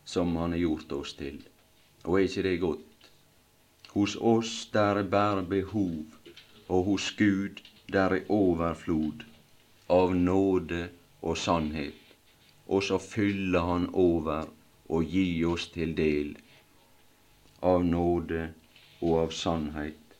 som 0.04 0.36
han 0.36 0.52
har 0.52 0.60
gjort 0.60 0.92
oss 0.92 1.14
til. 1.16 1.38
Og 2.04 2.18
er 2.18 2.26
ikke 2.26 2.44
det 2.44 2.60
godt? 2.60 3.08
Hos 3.94 4.16
oss 4.20 4.52
der 4.72 5.00
er 5.00 5.08
bare 5.08 5.42
behov, 5.42 6.04
og 6.68 6.84
hos 6.90 7.08
Gud 7.16 7.62
der 7.92 8.18
er 8.18 8.28
overflod 8.28 9.24
av 9.88 10.12
nåde 10.12 10.90
og 11.22 11.38
sannhet. 11.38 11.96
Og 12.68 12.82
så 12.82 12.98
fyller 13.00 13.72
han 13.72 13.88
over 13.94 14.52
og 14.88 15.16
gir 15.16 15.48
oss 15.54 15.70
til 15.72 15.96
del 15.96 16.36
av 17.62 17.84
nåde 17.86 18.50
og 19.00 19.18
av 19.20 19.34
sannhet, 19.34 20.16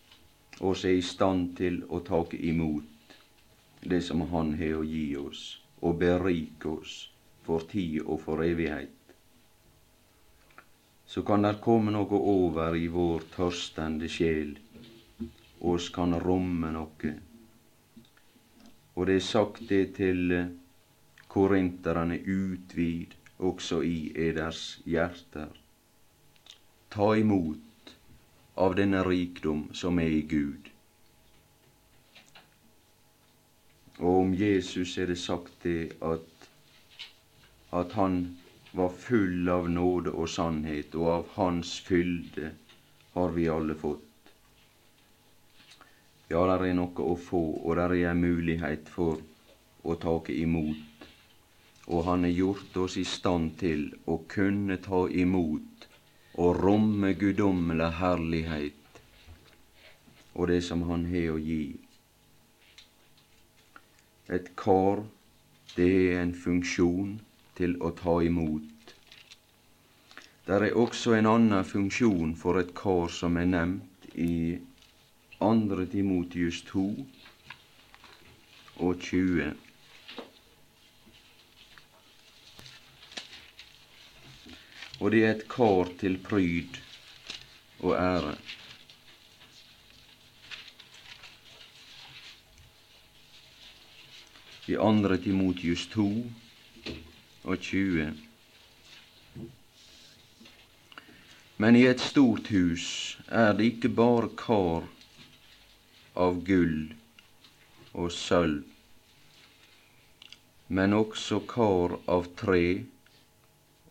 og 0.60 0.76
som 0.76 0.90
er 0.90 0.98
i 0.98 1.04
stand 1.04 1.56
til 1.56 1.82
å 1.88 2.00
ta 2.04 2.22
imot 2.32 3.16
det 3.86 4.02
som 4.02 4.24
Han 4.32 4.54
har 4.58 4.80
å 4.80 4.84
gi 4.84 5.16
oss, 5.16 5.58
og 5.80 5.98
berike 6.00 6.68
oss 6.68 6.94
for 7.46 7.66
tid 7.70 8.02
og 8.04 8.20
for 8.24 8.42
evighet. 8.44 8.92
Så 11.06 11.22
kan 11.22 11.42
det 11.46 11.60
komme 11.62 11.92
noe 11.94 12.18
over 12.18 12.74
i 12.76 12.88
vår 12.90 13.28
tørstende 13.36 14.08
sjel, 14.10 14.56
oss 15.60 15.88
kan 15.94 16.16
romme 16.20 16.72
noe. 16.74 17.12
Og 18.96 19.06
det 19.06 19.20
er 19.20 19.28
sagt 19.28 19.68
det 19.68 19.84
til 20.00 20.34
korinterne 21.28 22.18
utvid 22.18 23.14
også 23.38 23.82
i 23.84 24.10
eders 24.16 24.80
hjerter. 24.88 25.52
Ta 26.90 27.12
imot 27.20 27.65
av 28.56 28.74
denne 28.74 29.02
rikdom 29.04 29.68
som 29.76 29.98
er 30.00 30.12
i 30.16 30.22
Gud. 30.22 30.70
Og 33.98 34.22
om 34.22 34.34
Jesus 34.36 34.96
er 34.98 35.08
det 35.12 35.18
sagt 35.20 35.62
det 35.64 35.92
at, 36.04 36.48
at 37.72 37.92
han 37.96 38.18
var 38.76 38.92
full 38.92 39.48
av 39.48 39.68
nåde 39.72 40.12
og 40.12 40.28
sannhet, 40.28 40.94
og 40.94 41.12
av 41.12 41.30
Hans 41.36 41.78
fylde 41.80 42.52
har 43.14 43.32
vi 43.36 43.48
alle 43.48 43.76
fått. 43.80 44.02
Ja, 46.28 46.42
der 46.50 46.66
er 46.66 46.74
noe 46.76 47.06
å 47.06 47.14
få, 47.16 47.40
og 47.62 47.76
der 47.78 47.94
er 47.94 48.10
en 48.10 48.20
mulighet 48.20 48.88
for 48.92 49.20
å 49.86 49.96
take 50.02 50.34
imot. 50.34 51.08
Og 51.86 52.04
Han 52.04 52.26
har 52.26 52.34
gjort 52.34 52.76
oss 52.82 52.96
i 52.98 53.04
stand 53.06 53.54
til 53.60 53.92
å 54.10 54.18
kunne 54.28 54.76
ta 54.82 55.06
imot 55.08 55.75
og 56.36 56.62
romme 56.62 57.14
guddommelig 57.16 57.90
herlighet 58.00 59.00
og 60.36 60.48
det 60.48 60.60
som 60.64 60.82
Han 60.88 61.06
har 61.08 61.30
å 61.32 61.38
gi. 61.40 61.76
Et 64.28 64.48
kar, 64.58 65.04
det 65.76 65.88
er 66.12 66.20
en 66.20 66.34
funksjon 66.36 67.14
til 67.56 67.76
å 67.80 67.92
ta 67.96 68.18
imot. 68.26 68.92
Der 70.46 70.62
er 70.66 70.76
også 70.78 71.16
en 71.16 71.26
annen 71.30 71.64
funksjon 71.64 72.34
for 72.38 72.60
et 72.60 72.74
kar 72.76 73.08
som 73.10 73.38
er 73.40 73.48
nevnt 73.48 74.10
i 74.14 74.58
2. 75.40 75.86
Timotius 75.92 76.60
2 76.68 76.84
og 78.84 79.00
20. 79.00 79.65
og 85.00 85.10
det 85.12 85.24
er 85.24 85.34
et 85.34 85.48
kar 85.48 85.90
til 86.00 86.18
pryd 86.28 86.80
og 87.80 87.96
ære. 87.96 88.36
i 94.66 94.74
andre 94.74 95.16
Timotius 95.22 95.86
2 95.86 96.04
og 97.44 97.58
20. 97.58 98.06
Men 101.62 101.76
i 101.78 101.84
et 101.86 102.02
stort 102.02 102.50
hus 102.50 102.86
er 103.28 103.54
det 103.54 103.68
ikke 103.70 103.92
bare 103.94 104.32
kar 104.36 104.88
av 106.18 106.40
gull 106.48 106.80
og 107.94 108.10
sølv, 108.12 108.64
men 110.68 110.98
også 110.98 111.40
kar 111.48 111.94
av 112.10 112.26
tre 112.36 112.66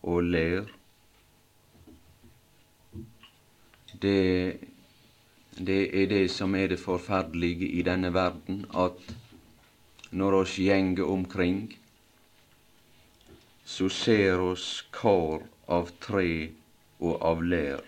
og 0.04 0.28
ler. 0.28 0.75
Det, 4.02 4.56
det 5.58 5.80
er 6.02 6.06
det 6.10 6.24
som 6.30 6.54
er 6.54 6.68
det 6.68 6.80
forferdelige 6.80 7.68
i 7.78 7.82
denne 7.86 8.12
verden, 8.14 8.64
at 8.74 9.14
når 10.10 10.40
oss 10.42 10.56
gjenger 10.60 11.08
omkring, 11.10 11.60
så 13.64 13.88
ser 13.88 14.40
oss 14.40 14.84
kar 14.92 15.42
av 15.68 15.90
tre 16.00 16.30
og 17.00 17.22
av 17.30 17.42
lær. 17.42 17.82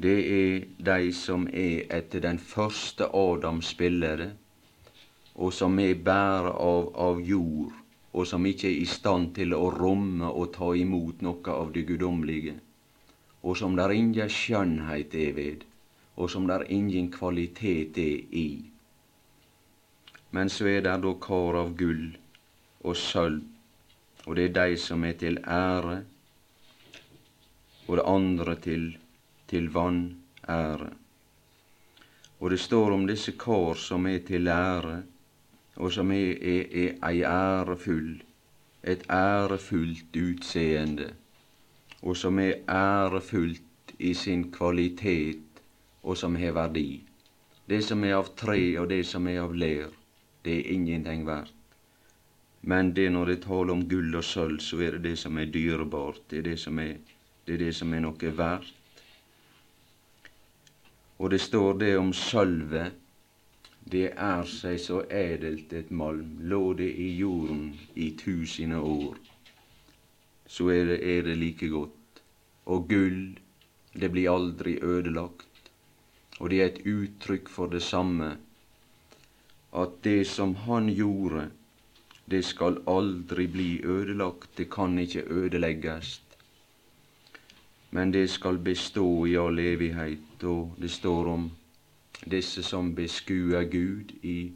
Det 0.00 0.16
er 0.32 0.66
de 0.88 1.12
som 1.16 1.46
er 1.48 1.84
etter 1.96 2.22
den 2.24 2.38
første 2.38 3.08
Adams 3.16 3.72
bilde, 3.76 4.30
og 5.34 5.52
som 5.52 5.78
er 5.80 5.94
bære 5.94 6.52
av, 6.52 6.90
av 6.96 7.20
jord, 7.24 7.72
og 8.12 8.26
som 8.26 8.46
ikke 8.46 8.68
er 8.68 8.80
i 8.82 8.88
stand 8.88 9.34
til 9.38 9.54
å 9.54 9.68
romme 9.74 10.28
og 10.30 10.52
ta 10.56 10.72
imot 10.76 11.22
noe 11.24 11.54
av 11.54 11.72
det 11.74 11.86
guddommelige, 11.88 12.56
og 13.42 13.56
som 13.56 13.76
der 13.76 13.90
ingen 13.90 14.28
skjønnhet 14.30 15.14
er 15.14 15.32
ved, 15.32 15.64
og 16.16 16.30
som 16.30 16.46
der 16.46 16.66
ingen 16.68 17.10
kvalitet 17.12 17.98
er 17.98 18.20
i. 18.36 18.64
Men 20.30 20.48
så 20.48 20.68
er 20.68 20.80
det 20.84 20.96
da 21.02 21.12
kar 21.26 21.58
av 21.62 21.72
gull 21.76 22.10
og 22.84 22.96
sølv, 22.96 23.42
og 24.26 24.36
det 24.36 24.50
er 24.50 24.56
de 24.58 24.76
som 24.78 25.04
er 25.04 25.16
til 25.18 25.38
ære, 25.40 26.02
og 27.88 27.96
det 27.96 28.06
andre 28.06 28.54
til, 28.62 28.84
til 29.48 29.70
vanære. 29.74 30.90
Og 32.40 32.50
det 32.50 32.60
står 32.60 32.92
om 32.94 33.06
disse 33.08 33.32
kar 33.40 33.74
som 33.74 34.06
er 34.06 34.20
til 34.26 34.48
ære, 34.48 35.00
og 35.76 35.92
som 35.92 36.12
er, 36.12 36.36
er 36.36 36.92
ei 37.08 37.24
ærefull, 37.24 38.20
et 38.84 39.02
ærefullt 39.10 40.16
utseende, 40.16 41.10
og 42.02 42.16
som 42.16 42.38
er 42.38 42.62
ærefullt 42.68 43.94
i 43.98 44.14
sin 44.14 44.50
kvalitet, 44.52 45.62
og 46.02 46.16
som 46.16 46.36
har 46.36 46.52
verdi. 46.56 47.02
Det 47.68 47.84
som 47.84 48.04
er 48.04 48.16
av 48.16 48.32
tre, 48.36 48.78
og 48.80 48.88
det 48.90 49.04
som 49.06 49.26
er 49.28 49.42
av 49.42 49.54
ler, 49.54 49.90
det 50.44 50.56
er 50.56 50.72
ingenting 50.74 51.26
verdt. 51.26 51.54
Men 52.62 52.92
det 52.96 53.08
når 53.12 53.26
det 53.26 53.42
taler 53.42 53.72
om 53.72 53.84
gull 53.88 54.16
og 54.16 54.24
sølv, 54.24 54.58
så 54.60 54.80
er 54.84 54.96
det 54.96 55.02
det 55.10 55.18
som 55.18 55.38
er 55.38 55.52
dyrebart. 55.52 56.20
Det 56.30 56.38
er 56.38 56.48
det 56.50 56.58
som 56.60 56.78
er, 56.78 56.96
det 57.46 57.54
er, 57.54 57.62
det 57.64 57.74
som 57.76 57.94
er 57.94 58.02
noe 58.04 58.32
verdt. 58.36 58.74
Og 61.18 61.30
det 61.30 61.40
står 61.40 61.78
det 61.78 61.94
om 61.98 62.12
sølvet. 62.16 62.96
Det 63.90 64.10
er 64.12 64.44
seg 64.48 64.76
så 64.80 65.02
edelt 65.10 65.72
et 65.72 65.90
malm. 65.90 66.38
Lå 66.48 66.72
det 66.76 66.90
i 66.96 67.10
jorden 67.16 67.74
i 67.94 68.10
tusende 68.16 68.80
år, 68.80 69.16
så 70.50 70.66
er 70.74 70.84
det, 70.88 70.98
er 71.06 71.22
det 71.22 71.36
like 71.38 71.68
godt. 71.70 72.22
Og 72.66 72.88
gull, 72.90 73.38
det 73.94 74.10
blir 74.10 74.32
aldri 74.32 74.78
ødelagt. 74.82 75.70
Og 76.40 76.50
det 76.50 76.60
er 76.60 76.70
et 76.72 76.86
uttrykk 76.86 77.48
for 77.48 77.70
det 77.70 77.82
samme 77.86 78.32
at 79.70 80.00
det 80.02 80.26
som 80.26 80.54
han 80.66 80.88
gjorde, 80.90 81.50
det 82.30 82.42
skal 82.44 82.80
aldri 82.90 83.46
bli 83.46 83.68
ødelagt, 83.84 84.50
det 84.58 84.70
kan 84.70 84.98
ikke 84.98 85.22
ødelegges. 85.30 86.22
Men 87.90 88.12
det 88.12 88.30
skal 88.30 88.58
bestå 88.58 89.26
i 89.26 89.36
all 89.36 89.58
evighet, 89.58 90.42
og 90.42 90.74
det 90.78 90.90
står 90.90 91.26
om 91.26 91.50
disse 92.30 92.62
som 92.62 92.94
beskuer 92.94 93.64
Gud 93.70 94.12
i 94.22 94.52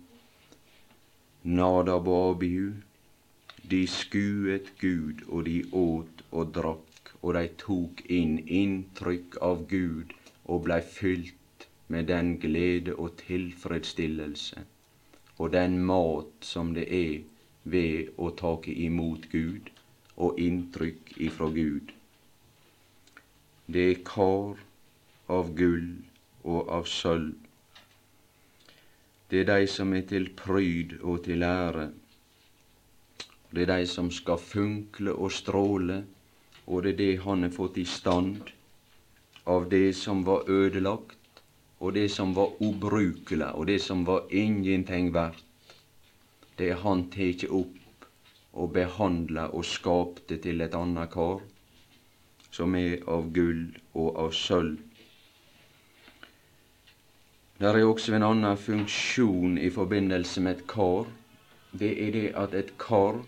Nadab 1.42 2.08
og 2.08 2.30
Abihu. 2.36 2.72
De 3.70 3.86
skuet 3.88 4.72
Gud, 4.80 5.24
og 5.28 5.46
de 5.46 5.62
åt 5.72 6.24
og 6.30 6.52
drakk, 6.58 7.14
og 7.22 7.34
de 7.38 7.46
tok 7.62 8.04
inn 8.12 8.36
inntrykk 8.44 9.40
av 9.40 9.64
Gud 9.70 10.12
og 10.44 10.66
blei 10.66 10.82
fylt 10.84 11.68
med 11.88 12.10
den 12.12 12.36
glede 12.42 12.94
og 13.00 13.16
tilfredsstillelse 13.24 14.66
og 15.38 15.52
den 15.52 15.78
mat 15.84 16.46
som 16.46 16.74
det 16.74 16.86
er 16.94 17.22
ved 17.64 18.12
å 18.18 18.30
take 18.38 18.72
imot 18.86 19.26
Gud 19.32 19.70
og 20.16 20.38
inntrykk 20.38 21.14
ifra 21.26 21.48
Gud. 21.54 21.90
Det 23.66 23.86
er 23.90 24.02
kar 24.06 24.60
av 25.32 25.50
gull 25.58 25.88
og 26.44 26.70
av 26.78 26.86
sølv. 26.90 27.34
Det 29.30 29.40
er 29.42 29.48
de 29.48 29.66
som 29.70 29.94
er 29.96 30.04
til 30.06 30.28
pryd 30.38 30.98
og 31.00 31.24
til 31.26 31.42
ære. 31.42 31.88
Det 33.54 33.62
er 33.62 33.70
de 33.70 33.86
som 33.86 34.10
skal 34.10 34.40
funkle 34.42 35.12
og 35.14 35.30
stråle, 35.30 36.00
og 36.66 36.82
det 36.82 36.94
er 36.94 36.98
det 36.98 37.22
han 37.22 37.46
har 37.46 37.52
fått 37.54 37.76
i 37.78 37.84
stand 37.86 38.50
av 39.46 39.68
det 39.70 39.92
som 39.94 40.24
var 40.26 40.48
ødelagt, 40.50 41.42
og 41.78 41.92
det 41.94 42.08
som 42.10 42.32
var 42.34 42.56
ubrukelig, 42.58 43.52
og 43.54 43.66
det 43.70 43.78
som 43.84 44.02
var 44.08 44.26
ingenting 44.30 45.12
verdt, 45.14 45.44
det 46.58 46.70
er 46.72 46.80
han 46.82 47.04
teke 47.14 47.50
opp 47.50 48.08
og 48.54 48.72
behandla 48.74 49.48
og 49.52 49.66
skapte 49.66 50.38
til 50.42 50.62
et 50.64 50.74
anna 50.74 51.06
kar, 51.10 51.42
som 52.50 52.74
er 52.78 53.02
av 53.10 53.28
gull 53.34 53.68
og 53.94 54.18
av 54.24 54.34
sølv. 54.38 54.78
Der 57.58 57.78
er 57.78 57.86
også 57.86 58.16
en 58.16 58.26
annen 58.26 58.58
funksjon 58.58 59.58
i 59.62 59.70
forbindelse 59.70 60.42
med 60.42 60.58
et 60.58 60.66
kar. 60.70 61.06
Det 61.70 61.92
er 62.06 62.10
det 62.14 62.26
at 62.38 62.54
et 62.54 62.72
kar, 62.78 63.20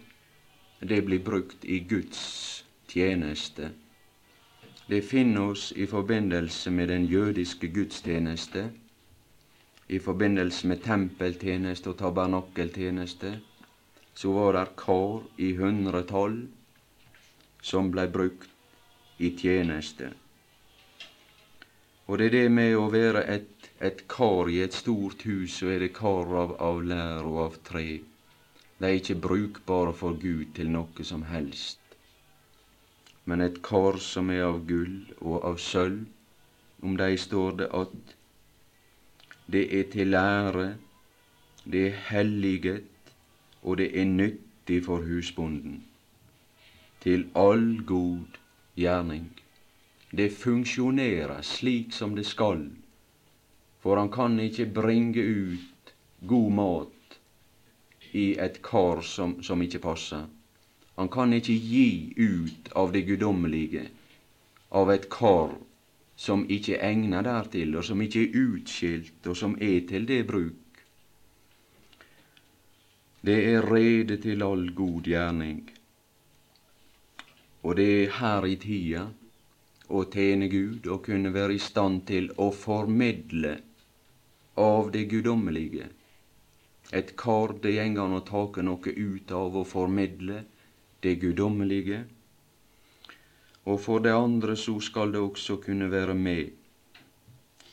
det 0.81 1.03
blir 1.03 1.19
brukt 1.19 1.65
i 1.65 1.79
Guds 1.79 2.65
tjeneste. 2.89 3.71
Det 4.87 5.03
finner 5.03 5.51
oss 5.51 5.73
i 5.77 5.87
forbindelse 5.87 6.71
med 6.71 6.89
den 6.89 7.07
jødiske 7.07 7.69
gudstjeneste, 7.69 8.71
i 9.89 9.99
forbindelse 9.99 10.67
med 10.69 10.83
tempeltjeneste 10.83 11.91
og 11.91 11.99
tabernakeltjeneste, 11.99 13.33
så 14.15 14.33
var 14.33 14.53
det 14.57 14.77
kar 14.77 15.23
i 15.39 15.53
hundretall 15.57 16.39
som 17.63 17.91
blei 17.91 18.07
brukt 18.07 18.51
i 19.19 19.31
tjeneste. 19.39 20.11
Og 22.07 22.19
det 22.19 22.27
er 22.27 22.35
det 22.37 22.51
med 22.55 22.77
å 22.79 22.87
være 22.91 23.25
et, 23.31 23.71
et 23.83 24.05
kar 24.09 24.51
i 24.51 24.61
et 24.63 24.75
stort 24.75 25.25
hus, 25.27 25.59
så 25.59 25.73
er 25.75 25.83
det 25.83 25.95
kar 25.97 26.31
av, 26.43 26.55
av 26.63 26.83
lær 26.87 27.27
og 27.27 27.41
av 27.49 27.57
tre. 27.67 27.87
De 28.79 28.87
er 28.87 29.01
ikke 29.01 29.21
brukbare 29.21 29.93
for 29.97 30.19
Gud 30.21 30.53
til 30.55 30.71
noe 30.71 31.05
som 31.05 31.23
helst 31.31 31.81
men 33.27 33.43
et 33.43 33.59
kar 33.67 33.99
som 34.03 34.31
er 34.31 34.45
av 34.47 34.61
gull 34.69 34.99
og 35.19 35.45
av 35.49 35.59
sølv. 35.63 36.05
Om 36.87 36.95
dei 37.01 37.15
står 37.19 37.57
det 37.61 37.67
at 37.75 38.13
det 39.51 39.65
er 39.79 39.89
til 39.91 40.13
lære, 40.15 40.67
det 41.65 41.83
er 41.89 41.99
helliget, 42.11 42.87
og 43.63 43.81
det 43.81 43.89
er 43.99 44.07
nyttig 44.07 44.83
for 44.87 45.03
husbonden. 45.03 45.81
Til 47.03 47.27
all 47.35 47.83
god 47.87 48.39
gjerning. 48.79 49.27
Det 50.11 50.31
funksjonerer 50.33 51.43
slik 51.43 51.95
som 51.95 52.15
det 52.15 52.27
skal, 52.27 52.69
for 53.83 53.99
han 53.99 54.11
kan 54.11 54.39
ikke 54.41 54.69
bringe 54.71 55.23
ut 55.23 55.95
god 56.27 56.53
mat 56.61 56.96
i 58.13 58.37
et 58.39 58.63
kar 58.63 59.03
som, 59.03 59.43
som 59.43 59.63
ikke 59.63 59.83
passer. 59.83 60.27
Han 60.97 61.09
kan 61.13 61.33
ikke 61.33 61.53
gi 61.53 62.15
ut 62.17 62.71
av 62.75 62.93
det 62.93 63.03
guddommelige, 63.09 63.89
av 64.71 64.91
et 64.91 65.09
kar 65.13 65.53
som 66.17 66.47
ikke 66.49 66.79
er 66.79 66.87
egna 66.91 67.21
dertil, 67.23 67.77
og 67.77 67.85
som 67.85 68.01
ikke 68.01 68.23
er 68.25 68.39
utskilt, 68.41 69.21
og 69.29 69.37
som 69.37 69.57
er 69.61 69.83
til 69.89 70.09
det 70.09 70.23
bruk. 70.29 70.81
Det 73.27 73.37
er 73.53 73.67
rede 73.67 74.17
til 74.23 74.43
all 74.47 74.71
god 74.75 75.11
gjerning. 75.11 75.61
Og 77.67 77.77
det 77.77 77.87
er 77.93 78.17
her 78.21 78.47
i 78.47 78.57
tida 78.63 79.07
å 79.91 80.03
tjene 80.11 80.49
Gud 80.51 80.87
og 80.87 81.05
kunne 81.07 81.33
være 81.35 81.57
i 81.57 81.63
stand 81.63 82.05
til 82.09 82.31
å 82.39 82.49
formidle 82.55 83.57
av 84.57 84.93
det 84.95 85.05
guddommelige. 85.11 85.91
Et 86.93 87.17
kar 87.17 87.57
det 87.63 87.75
går 87.95 88.05
an 88.05 88.19
å 88.19 88.25
take 88.27 88.63
noe 88.63 88.93
ut 88.93 89.33
av 89.33 89.57
å 89.57 89.65
formidle 89.65 90.45
det 91.03 91.17
guddommelige. 91.23 92.05
Og 93.67 93.81
for 93.83 94.05
det 94.05 94.15
andre 94.15 94.55
så 94.57 94.79
skal 94.81 95.13
det 95.13 95.21
også 95.21 95.59
kunne 95.65 95.91
være 95.91 96.15
med 96.15 96.53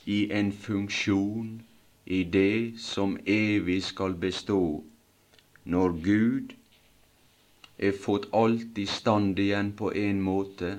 i 0.09 0.32
en 0.34 0.51
funksjon 0.51 1.61
i 2.05 2.24
det 2.24 2.80
som 2.82 3.16
evig 3.26 3.84
skal 3.84 4.18
bestå, 4.20 4.84
når 5.64 5.93
Gud 6.03 6.55
er 7.78 7.93
fått 8.05 8.28
alt 8.34 8.78
i 8.78 8.86
stand 8.89 9.39
igjen 9.39 9.72
på 9.78 9.93
en 9.95 10.20
måte, 10.22 10.74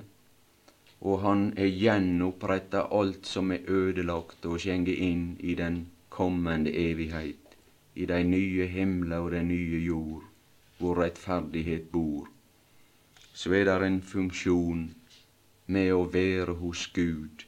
og 1.00 1.20
han 1.24 1.46
er 1.60 1.70
gjenoppretta 1.70 2.86
alt 2.98 3.26
som 3.28 3.52
er 3.52 3.64
ødelagt, 3.68 4.44
og 4.44 4.60
skjenger 4.60 5.00
inn 5.08 5.24
i 5.40 5.54
den 5.54 5.86
kommende 6.08 6.72
evighet, 6.72 7.43
i 7.94 8.06
de 8.10 8.20
nye 8.26 8.66
himler 8.66 9.26
og 9.26 9.30
den 9.34 9.48
nye 9.48 9.80
jord, 9.84 10.24
hvor 10.78 10.98
rettferdighet 11.02 11.90
bor, 11.92 12.28
så 13.32 13.52
er 13.54 13.64
det 13.68 13.86
en 13.86 14.00
funksjon 14.02 14.82
med 15.66 15.92
å 15.94 16.02
være 16.16 16.56
hos 16.58 16.86
Gud, 16.96 17.44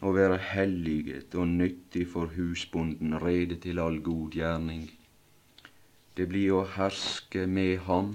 å 0.00 0.12
være 0.14 0.38
helliget 0.52 1.34
og 1.34 1.50
nyttig 1.50 2.06
for 2.12 2.30
husbonden, 2.36 3.18
rede 3.22 3.58
til 3.64 3.82
all 3.82 3.98
god 4.06 4.38
gjerning. 4.38 4.86
Det 6.16 6.28
blir 6.30 6.54
å 6.54 6.64
herske 6.76 7.46
med 7.46 7.78
ham, 7.90 8.14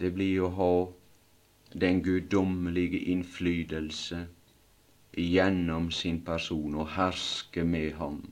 det 0.00 0.14
blir 0.16 0.48
å 0.48 0.52
ha 0.56 0.74
den 1.84 2.02
guddommelige 2.04 2.98
innflytelse 3.12 4.26
gjennom 5.16 5.90
sin 5.92 6.20
person 6.24 6.74
og 6.74 6.94
herske 6.96 7.64
med 7.64 7.92
ham. 8.00 8.22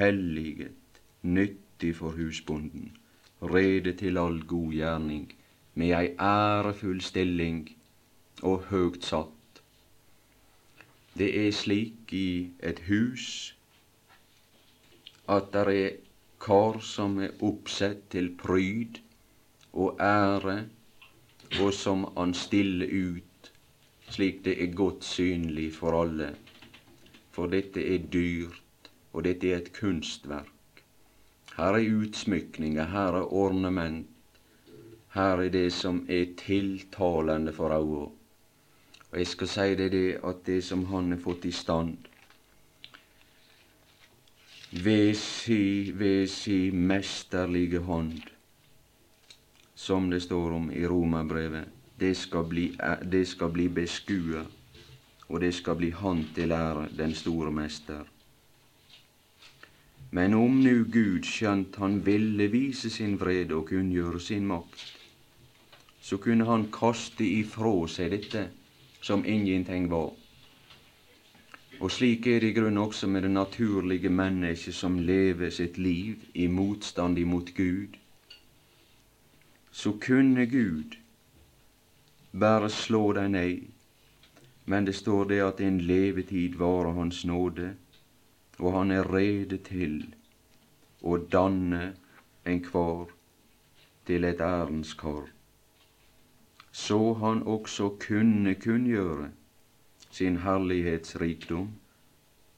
Helliget, 0.00 1.00
nyttig 1.22 1.96
for 1.96 2.10
husbonden, 2.16 2.96
rede 3.42 3.92
til 3.92 4.18
all 4.18 4.40
god 4.48 4.72
gjerning, 4.72 5.26
med 5.74 5.92
ei 5.98 6.06
ærefull 6.26 7.02
stilling 7.04 7.58
og 8.42 8.64
høgt 8.70 9.04
satt. 9.04 9.60
Det 11.18 11.28
er 11.46 11.50
slik 11.52 12.14
i 12.16 12.48
et 12.70 12.80
hus 12.88 13.26
at 15.28 15.52
det 15.52 15.74
er 15.82 15.98
kar 16.40 16.80
som 16.80 17.18
er 17.20 17.36
oppsett 17.44 18.00
til 18.16 18.32
pryd 18.40 19.02
og 19.72 20.00
ære 20.00 20.56
og 21.60 21.74
som 21.76 22.08
han 22.16 22.32
stiller 22.34 22.88
ut 22.88 23.52
slik 24.10 24.40
det 24.44 24.56
er 24.62 24.72
godt 24.74 25.04
synlig 25.04 25.68
for 25.74 26.00
alle. 26.02 26.32
For 27.30 27.46
dette 27.46 27.84
er 27.94 28.08
dyrt, 28.12 28.62
og 29.12 29.24
dette 29.24 29.50
er 29.50 29.56
et 29.62 29.72
kunstverk. 29.76 30.84
Her 31.56 31.76
er 31.78 31.90
utsmykninger, 32.02 32.84
her 32.94 33.18
er 33.20 33.32
ornament, 33.34 34.06
her 35.14 35.42
er 35.42 35.48
det 35.50 35.72
som 35.72 36.04
er 36.08 36.30
tiltalende 36.38 37.52
for 37.52 37.74
øynene. 37.74 38.10
Og 39.10 39.18
jeg 39.18 39.26
skal 39.26 39.48
si 39.50 39.74
deg 39.74 39.90
det 39.92 40.20
at 40.24 40.44
det 40.46 40.60
som 40.64 40.84
han 40.86 41.10
har 41.10 41.18
fått 41.18 41.44
i 41.44 41.50
stand 41.50 41.96
ved 44.70 45.14
si, 45.18 45.90
ved 45.98 46.28
si 46.30 46.70
mesterlige 46.70 47.80
hånd, 47.82 48.20
som 49.74 50.10
det 50.10 50.22
står 50.22 50.52
om 50.60 50.70
i 50.70 50.86
Romerbrevet. 50.86 51.66
Det 52.00 52.14
skal 52.16 52.46
bli, 52.48 52.68
det 53.02 53.24
skal 53.28 53.50
bli 53.50 53.66
beskua, 53.68 54.44
og 55.28 55.40
det 55.40 55.50
skal 55.54 55.76
bli 55.76 55.90
Han 55.90 56.24
til 56.34 56.52
ære, 56.52 56.88
den 56.96 57.14
store 57.14 57.50
mester. 57.50 58.04
Men 60.10 60.34
om 60.34 60.60
nu 60.60 60.84
Gud, 60.84 61.22
skjønt 61.22 61.76
han 61.78 62.00
ville 62.06 62.48
vise 62.50 62.90
sin 62.90 63.14
vrede 63.20 63.54
og 63.54 63.68
kunngjøre 63.68 64.20
sin 64.20 64.46
makt, 64.46 64.82
så 66.00 66.16
kunne 66.18 66.46
han 66.48 66.66
kaste 66.74 67.24
ifrå 67.24 67.86
seg 67.86 68.10
dette 68.10 68.48
som 69.02 69.22
ingenting 69.24 69.86
var. 69.90 70.10
Og 71.80 71.92
slik 71.94 72.26
er 72.26 72.42
det 72.42 72.50
i 72.50 72.56
grunnen 72.58 72.82
også 72.82 73.06
med 73.06 73.22
det 73.22 73.30
naturlige 73.30 74.10
mennesket 74.10 74.74
som 74.74 74.98
lever 74.98 75.50
sitt 75.50 75.78
liv 75.78 76.26
i 76.34 76.46
motstand 76.46 77.18
imot 77.18 77.54
Gud, 77.56 77.94
så 79.70 79.92
kunne 79.92 80.46
Gud 80.46 80.98
bare 82.32 82.70
slå 82.70 83.12
deg 83.12 83.30
ned. 83.30 83.62
Men 84.66 84.84
det 84.84 84.94
står 84.94 85.30
det 85.30 85.40
at 85.46 85.60
en 85.60 85.80
levetid 85.80 86.58
varer 86.58 86.92
Hans 86.98 87.24
nåde, 87.24 87.72
og 88.60 88.72
han 88.76 88.92
er 88.94 89.08
rede 89.14 89.58
til 89.66 89.96
å 91.02 91.16
danne 91.34 91.82
enhver 92.52 93.12
til 94.06 94.26
et 94.28 94.40
ærendskar. 94.44 95.28
Så 96.72 97.00
han 97.22 97.42
også 97.42 97.88
kunne 98.06 98.54
kunngjøre 98.54 99.30
sin 100.10 100.40
herlighetsrikdom 100.44 101.70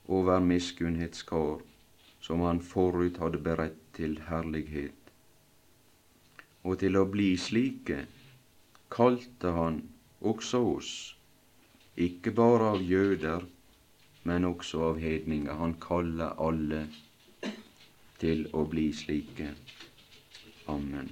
over 0.09 0.41
miskunnhetskar, 0.41 1.63
som 2.21 2.43
han 2.47 2.61
forut 2.61 3.23
hadde 3.23 3.41
beredt 3.43 3.81
til 3.97 4.19
herlighet 4.29 5.03
og 6.63 6.79
til 6.83 6.99
å 6.99 7.07
bli 7.11 7.33
slike 7.39 8.05
kalte 8.93 9.51
han 9.57 9.81
også 10.21 10.61
oss, 10.77 10.93
ikke 11.97 12.33
bare 12.37 12.73
av 12.77 12.85
jøder, 12.87 13.45
men 14.25 14.45
også 14.45 14.83
av 14.93 15.01
hedninger. 15.03 15.55
Han 15.55 15.75
kaller 15.83 16.39
alle 16.41 16.87
til 18.23 18.47
å 18.55 18.65
bli 18.71 18.91
slike. 18.95 19.51
Amen. 20.71 21.11